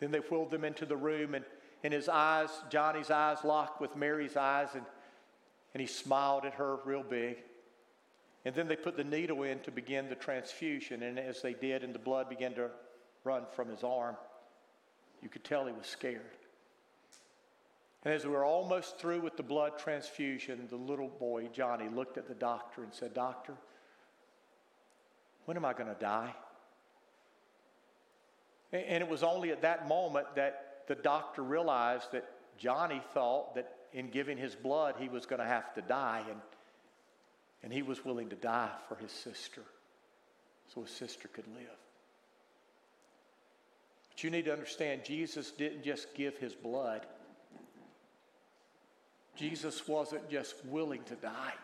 Then 0.00 0.10
they 0.10 0.18
wheeled 0.18 0.50
them 0.50 0.64
into 0.64 0.86
the 0.86 0.96
room, 0.96 1.34
and, 1.34 1.44
and 1.84 1.92
his 1.92 2.08
eyes, 2.08 2.48
Johnny's 2.70 3.10
eyes, 3.10 3.38
locked 3.44 3.80
with 3.80 3.96
Mary's 3.96 4.36
eyes, 4.36 4.68
and, 4.74 4.84
and 5.74 5.80
he 5.80 5.86
smiled 5.86 6.44
at 6.44 6.54
her 6.54 6.78
real 6.84 7.02
big. 7.02 7.36
And 8.44 8.54
then 8.54 8.68
they 8.68 8.76
put 8.76 8.96
the 8.96 9.04
needle 9.04 9.42
in 9.42 9.60
to 9.60 9.70
begin 9.70 10.08
the 10.08 10.14
transfusion, 10.14 11.02
and 11.02 11.18
as 11.18 11.42
they 11.42 11.52
did, 11.52 11.84
and 11.84 11.94
the 11.94 11.98
blood 11.98 12.30
began 12.30 12.54
to 12.54 12.70
run 13.24 13.42
from 13.54 13.68
his 13.68 13.84
arm, 13.84 14.16
you 15.22 15.28
could 15.28 15.44
tell 15.44 15.66
he 15.66 15.72
was 15.72 15.86
scared. 15.86 16.22
And 18.04 18.14
as 18.14 18.24
we 18.24 18.30
were 18.30 18.44
almost 18.44 18.98
through 18.98 19.20
with 19.20 19.36
the 19.36 19.42
blood 19.42 19.78
transfusion, 19.78 20.66
the 20.70 20.76
little 20.76 21.08
boy, 21.08 21.48
Johnny, 21.52 21.88
looked 21.90 22.16
at 22.16 22.26
the 22.26 22.34
doctor 22.34 22.82
and 22.82 22.94
said, 22.94 23.12
Doctor, 23.12 23.52
when 25.44 25.58
am 25.58 25.66
I 25.66 25.74
going 25.74 25.94
to 25.94 26.00
die? 26.00 26.34
And 28.72 29.02
it 29.02 29.08
was 29.08 29.22
only 29.22 29.50
at 29.50 29.62
that 29.62 29.88
moment 29.88 30.26
that 30.36 30.84
the 30.86 30.94
doctor 30.94 31.42
realized 31.42 32.12
that 32.12 32.30
Johnny 32.56 33.02
thought 33.12 33.54
that 33.56 33.72
in 33.92 34.10
giving 34.10 34.38
his 34.38 34.54
blood, 34.54 34.94
he 34.98 35.08
was 35.08 35.26
going 35.26 35.40
to 35.40 35.46
have 35.46 35.74
to 35.74 35.82
die. 35.82 36.22
And, 36.28 36.40
and 37.62 37.72
he 37.72 37.82
was 37.82 38.04
willing 38.04 38.28
to 38.28 38.36
die 38.36 38.70
for 38.88 38.94
his 38.96 39.10
sister 39.10 39.62
so 40.72 40.82
his 40.82 40.90
sister 40.90 41.28
could 41.28 41.46
live. 41.48 41.66
But 44.10 44.22
you 44.22 44.30
need 44.30 44.44
to 44.44 44.52
understand 44.52 45.04
Jesus 45.04 45.50
didn't 45.50 45.82
just 45.82 46.14
give 46.14 46.38
his 46.38 46.54
blood, 46.54 47.06
Jesus 49.36 49.88
wasn't 49.88 50.28
just 50.30 50.54
willing 50.66 51.02
to 51.04 51.14
die. 51.16 51.54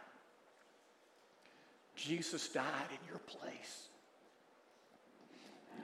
Jesus 1.95 2.49
died 2.49 2.91
in 2.91 3.09
your 3.09 3.19
place 3.19 3.86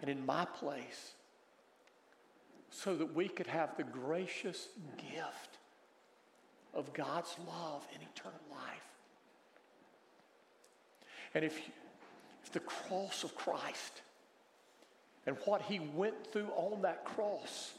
and 0.02 0.10
in 0.10 0.26
my 0.26 0.44
place 0.44 1.12
so 2.70 2.94
that 2.96 3.14
we 3.14 3.28
could 3.28 3.46
have 3.46 3.76
the 3.76 3.84
gracious 3.84 4.68
gift 4.98 5.58
of 6.74 6.92
God's 6.92 7.34
love 7.46 7.86
and 7.94 8.02
eternal 8.02 8.40
life. 8.50 8.88
And 11.34 11.44
if, 11.44 11.58
if 12.42 12.52
the 12.52 12.60
cross 12.60 13.24
of 13.24 13.34
Christ 13.34 14.02
and 15.26 15.36
what 15.44 15.62
he 15.62 15.78
went 15.78 16.26
through 16.32 16.48
on 16.56 16.82
that 16.82 17.04
cross 17.04 17.72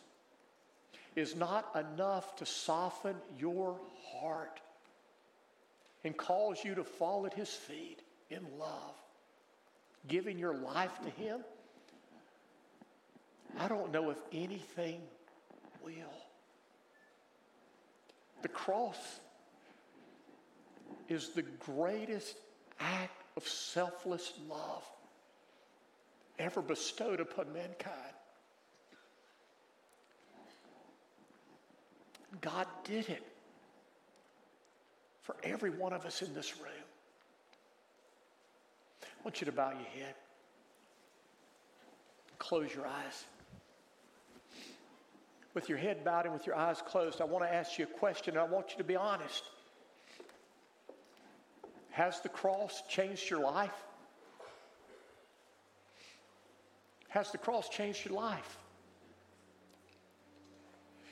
is 1.15 1.36
not 1.36 1.75
enough 1.75 2.36
to 2.38 2.45
soften 2.45 3.15
your 3.38 3.79
heart 4.19 4.59
and 6.03 6.15
cause 6.15 6.63
you 6.63 6.75
to 6.75 6.83
fall 6.83 7.25
at 7.25 7.33
his 7.33 7.49
feet 7.49 8.01
in 8.29 8.45
love, 8.59 8.95
giving 10.07 10.38
your 10.38 10.55
life 10.55 10.99
to 11.03 11.09
him, 11.09 11.41
I 13.60 13.68
don't 13.68 13.92
know 13.92 14.10
if 14.10 14.18
anything 14.32 15.02
will. 15.84 15.94
The 18.42 18.48
cross 18.50 19.20
is 21.08 21.30
the 21.30 21.44
greatest 21.44 22.36
act 22.80 23.24
of 23.38 23.48
selfless 23.48 24.34
love 24.50 24.84
ever 26.39 26.62
bestowed 26.62 27.20
upon 27.20 27.54
mankind. 27.54 27.96
God 32.42 32.68
did 32.84 33.10
it 33.10 33.24
for 35.22 35.36
every 35.44 35.70
one 35.70 35.94
of 35.94 36.06
us 36.06 36.22
in 36.22 36.34
this 36.34 36.58
room. 36.58 36.72
I 39.04 39.24
want 39.24 39.39
you 39.39 39.46
to 39.46 39.52
bow 39.52 39.70
your 39.70 40.04
head, 40.06 40.16
close 42.39 42.74
your 42.74 42.88
eyes. 42.88 43.26
With 45.54 45.70
your 45.70 45.78
head 45.78 46.04
bowed 46.04 46.26
and 46.26 46.34
with 46.34 46.48
your 46.48 46.56
eyes 46.56 46.82
closed, 46.86 47.22
I 47.22 47.26
want 47.26 47.46
to 47.46 47.54
ask 47.54 47.78
you 47.78 47.86
a 47.86 48.00
question, 48.00 48.36
and 48.36 48.42
I 48.42 48.52
want 48.52 48.72
you 48.72 48.78
to 48.78 48.84
be 48.84 48.96
honest. 48.96 49.44
Has 51.92 52.22
the 52.22 52.30
cross 52.30 52.82
changed 52.89 53.30
your 53.30 53.42
life? 53.42 53.76
Has 57.10 57.32
the 57.32 57.38
cross 57.38 57.70
changed 57.70 58.06
your 58.06 58.16
life? 58.16 58.58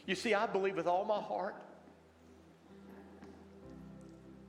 You 0.07 0.15
see, 0.15 0.33
I 0.33 0.47
believe 0.47 0.75
with 0.75 0.87
all 0.87 1.05
my 1.05 1.19
heart 1.19 1.55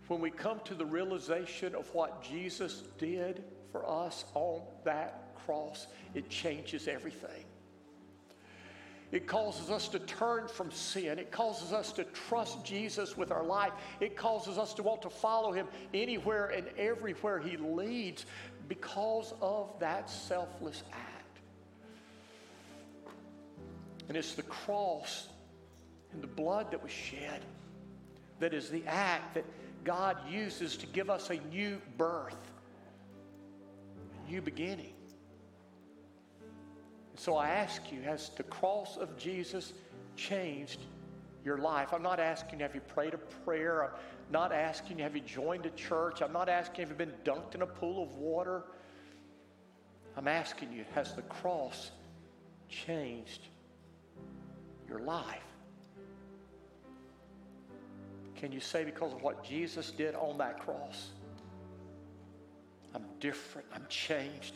when 0.09 0.21
we 0.21 0.31
come 0.31 0.61
to 0.65 0.75
the 0.75 0.85
realization 0.85 1.75
of 1.75 1.89
what 1.95 2.23
Jesus 2.23 2.83
did 2.99 3.45
for 3.71 3.89
us 3.89 4.27
on 4.35 4.61
that 4.85 5.35
cross, 5.47 5.87
it 6.15 6.29
changes 6.29 6.87
everything. 6.87 7.45
It 9.13 9.27
causes 9.27 9.71
us 9.71 9.89
to 9.89 9.99
turn 9.99 10.49
from 10.49 10.71
sin. 10.71 11.19
It 11.19 11.31
causes 11.31 11.75
us 11.75 11.93
to 11.93 12.05
trust 12.05 12.65
Jesus 12.65 13.15
with 13.15 13.31
our 13.31 13.45
life. 13.45 13.73
It 14.01 14.17
causes 14.17 14.57
us 14.57 14.73
to 14.75 14.83
want 14.83 15.03
to 15.03 15.11
follow 15.11 15.53
him 15.53 15.69
anywhere 15.93 16.47
and 16.47 16.67
everywhere 16.79 17.39
he 17.39 17.59
leads 17.59 18.25
because 18.69 19.35
of 19.43 19.69
that 19.81 20.09
selfless 20.09 20.83
act. 20.93 21.41
And 24.09 24.17
it's 24.17 24.35
the 24.35 24.43
cross 24.43 25.29
and 26.13 26.23
the 26.23 26.27
blood 26.27 26.71
that 26.71 26.83
was 26.83 26.93
shed 26.93 27.43
that 28.41 28.55
is 28.55 28.71
the 28.71 28.83
act 28.87 29.35
that 29.35 29.45
God 29.85 30.17
uses 30.29 30.77
to 30.79 30.87
give 30.87 31.11
us 31.11 31.29
a 31.29 31.37
new 31.53 31.81
birth, 31.99 32.37
a 34.27 34.31
new 34.31 34.41
beginning. 34.41 34.92
So 37.23 37.37
I 37.37 37.51
ask 37.51 37.83
you, 37.93 38.03
has 38.03 38.31
the 38.31 38.43
cross 38.43 38.97
of 38.97 39.17
Jesus 39.17 39.75
changed 40.17 40.81
your 41.45 41.57
life? 41.57 41.93
I'm 41.93 42.03
not 42.03 42.19
asking, 42.19 42.59
have 42.59 42.75
you 42.75 42.81
prayed 42.81 43.15
a 43.15 43.19
prayer? 43.45 43.85
I'm 43.85 44.33
not 44.33 44.51
asking, 44.51 44.99
have 44.99 45.15
you 45.15 45.23
joined 45.23 45.65
a 45.65 45.71
church? 45.71 46.21
I'm 46.21 46.33
not 46.33 46.49
asking, 46.49 46.81
have 46.81 46.89
you 46.89 46.97
been 46.97 47.15
dunked 47.25 47.55
in 47.55 47.63
a 47.63 47.67
pool 47.67 48.03
of 48.03 48.17
water? 48.17 48.65
I'm 50.17 50.27
asking 50.27 50.73
you, 50.73 50.85
has 50.97 51.15
the 51.15 51.23
cross 51.23 51.93
changed 52.69 53.43
your 54.89 54.99
life? 54.99 55.45
Can 58.35 58.51
you 58.51 58.59
say, 58.59 58.83
because 58.83 59.13
of 59.13 59.23
what 59.23 59.45
Jesus 59.45 59.93
did 59.93 60.17
on 60.17 60.39
that 60.39 60.59
cross, 60.59 61.11
I'm 62.97 63.05
different, 63.21 63.69
I'm 63.73 63.87
changed, 63.89 64.55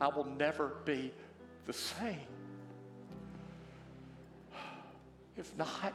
I 0.00 0.08
will 0.08 0.24
never 0.38 0.76
be 0.86 1.12
the 1.66 1.72
same. 1.72 2.18
If 5.36 5.56
not, 5.56 5.92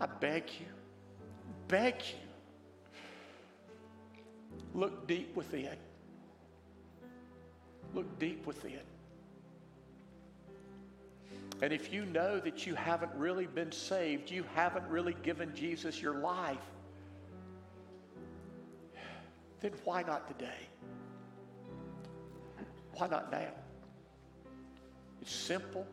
I 0.00 0.06
beg 0.06 0.50
you, 0.58 0.66
beg 1.68 1.94
you, 2.00 2.18
look 4.74 5.06
deep 5.06 5.36
within. 5.36 5.76
Look 7.94 8.18
deep 8.18 8.46
within. 8.46 8.80
And 11.62 11.72
if 11.72 11.92
you 11.92 12.04
know 12.04 12.38
that 12.40 12.66
you 12.66 12.74
haven't 12.74 13.12
really 13.14 13.46
been 13.46 13.72
saved, 13.72 14.30
you 14.30 14.44
haven't 14.54 14.86
really 14.88 15.16
given 15.22 15.54
Jesus 15.54 16.02
your 16.02 16.18
life, 16.18 16.58
then 19.60 19.72
why 19.84 20.02
not 20.02 20.28
today? 20.28 20.68
Why 22.96 23.08
not 23.08 23.30
now? 23.30 23.48
It's 25.20 25.34
simple. 25.34 25.86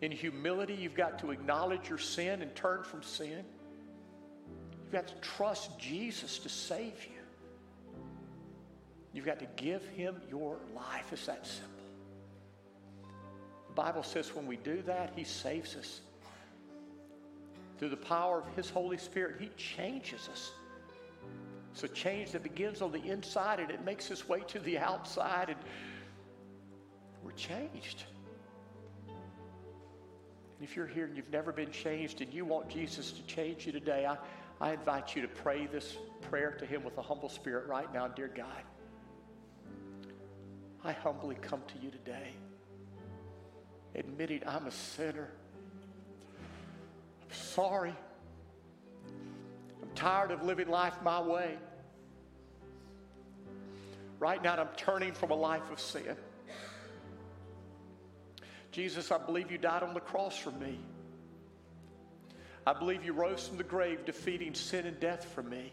In 0.00 0.10
humility, 0.10 0.74
you've 0.74 0.94
got 0.94 1.18
to 1.20 1.30
acknowledge 1.30 1.88
your 1.88 1.98
sin 1.98 2.42
and 2.42 2.54
turn 2.54 2.84
from 2.84 3.02
sin. 3.02 3.44
You've 4.82 4.92
got 4.92 5.08
to 5.08 5.14
trust 5.20 5.78
Jesus 5.78 6.38
to 6.40 6.48
save 6.48 7.04
you. 7.04 8.02
You've 9.12 9.26
got 9.26 9.38
to 9.40 9.48
give 9.56 9.86
him 9.88 10.16
your 10.30 10.58
life. 10.74 11.12
It's 11.12 11.26
that 11.26 11.46
simple. 11.46 11.72
The 13.68 13.74
Bible 13.74 14.02
says 14.02 14.34
when 14.34 14.46
we 14.46 14.56
do 14.56 14.82
that, 14.82 15.12
he 15.16 15.24
saves 15.24 15.74
us. 15.76 16.00
Through 17.78 17.90
the 17.90 17.96
power 17.96 18.38
of 18.38 18.54
his 18.54 18.70
Holy 18.70 18.96
Spirit, 18.96 19.36
he 19.38 19.50
changes 19.56 20.28
us. 20.32 20.50
It's 21.76 21.84
a 21.84 21.88
change 21.88 22.30
that 22.30 22.42
begins 22.42 22.80
on 22.80 22.90
the 22.90 23.04
inside 23.04 23.60
and 23.60 23.70
it 23.70 23.84
makes 23.84 24.10
its 24.10 24.26
way 24.26 24.40
to 24.48 24.58
the 24.60 24.78
outside, 24.78 25.50
and 25.50 25.58
we're 27.22 27.32
changed. 27.32 28.04
And 29.06 30.62
if 30.62 30.74
you're 30.74 30.86
here 30.86 31.04
and 31.04 31.14
you've 31.14 31.30
never 31.30 31.52
been 31.52 31.70
changed 31.70 32.22
and 32.22 32.32
you 32.32 32.46
want 32.46 32.70
Jesus 32.70 33.10
to 33.10 33.22
change 33.26 33.66
you 33.66 33.72
today, 33.72 34.06
I, 34.06 34.16
I 34.58 34.72
invite 34.72 35.14
you 35.14 35.20
to 35.20 35.28
pray 35.28 35.66
this 35.66 35.98
prayer 36.30 36.52
to 36.52 36.64
Him 36.64 36.82
with 36.82 36.96
a 36.96 37.02
humble 37.02 37.28
spirit 37.28 37.68
right 37.68 37.92
now. 37.92 38.08
Dear 38.08 38.30
God, 38.34 38.62
I 40.82 40.92
humbly 40.92 41.36
come 41.42 41.60
to 41.60 41.84
you 41.84 41.90
today, 41.90 42.30
admitting 43.94 44.40
I'm 44.46 44.66
a 44.66 44.70
sinner. 44.70 45.28
I'm 47.20 47.36
sorry. 47.36 47.94
Tired 49.96 50.30
of 50.30 50.44
living 50.44 50.68
life 50.68 50.94
my 51.02 51.20
way. 51.20 51.56
Right 54.20 54.42
now, 54.42 54.56
I'm 54.56 54.68
turning 54.76 55.12
from 55.12 55.30
a 55.30 55.34
life 55.34 55.70
of 55.72 55.80
sin. 55.80 56.16
Jesus, 58.70 59.10
I 59.10 59.18
believe 59.18 59.50
you 59.50 59.58
died 59.58 59.82
on 59.82 59.94
the 59.94 60.00
cross 60.00 60.36
for 60.36 60.50
me. 60.52 60.78
I 62.66 62.72
believe 62.72 63.04
you 63.04 63.12
rose 63.12 63.48
from 63.48 63.56
the 63.56 63.64
grave, 63.64 64.04
defeating 64.04 64.52
sin 64.52 64.86
and 64.86 65.00
death 65.00 65.24
for 65.34 65.42
me. 65.42 65.72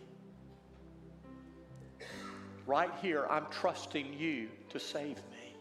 Right 2.66 2.92
here, 3.02 3.26
I'm 3.30 3.48
trusting 3.50 4.14
you 4.14 4.50
to 4.70 4.80
save 4.80 5.18
me. 5.18 5.56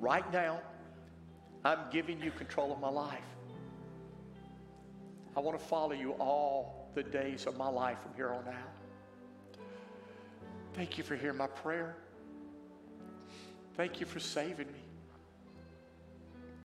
Right 0.00 0.30
now, 0.32 0.60
I'm 1.64 1.80
giving 1.90 2.20
you 2.20 2.30
control 2.30 2.72
of 2.72 2.80
my 2.80 2.88
life. 2.88 3.20
I 5.36 5.40
want 5.40 5.58
to 5.58 5.64
follow 5.64 5.92
you 5.92 6.12
all 6.12 6.90
the 6.94 7.02
days 7.02 7.46
of 7.46 7.56
my 7.56 7.68
life 7.68 7.98
from 8.02 8.14
here 8.14 8.30
on 8.30 8.46
out. 8.46 9.62
Thank 10.74 10.98
you 10.98 11.04
for 11.04 11.16
hearing 11.16 11.38
my 11.38 11.46
prayer. 11.46 11.96
Thank 13.76 14.00
you 14.00 14.06
for 14.06 14.20
saving 14.20 14.66
me. 14.66 14.91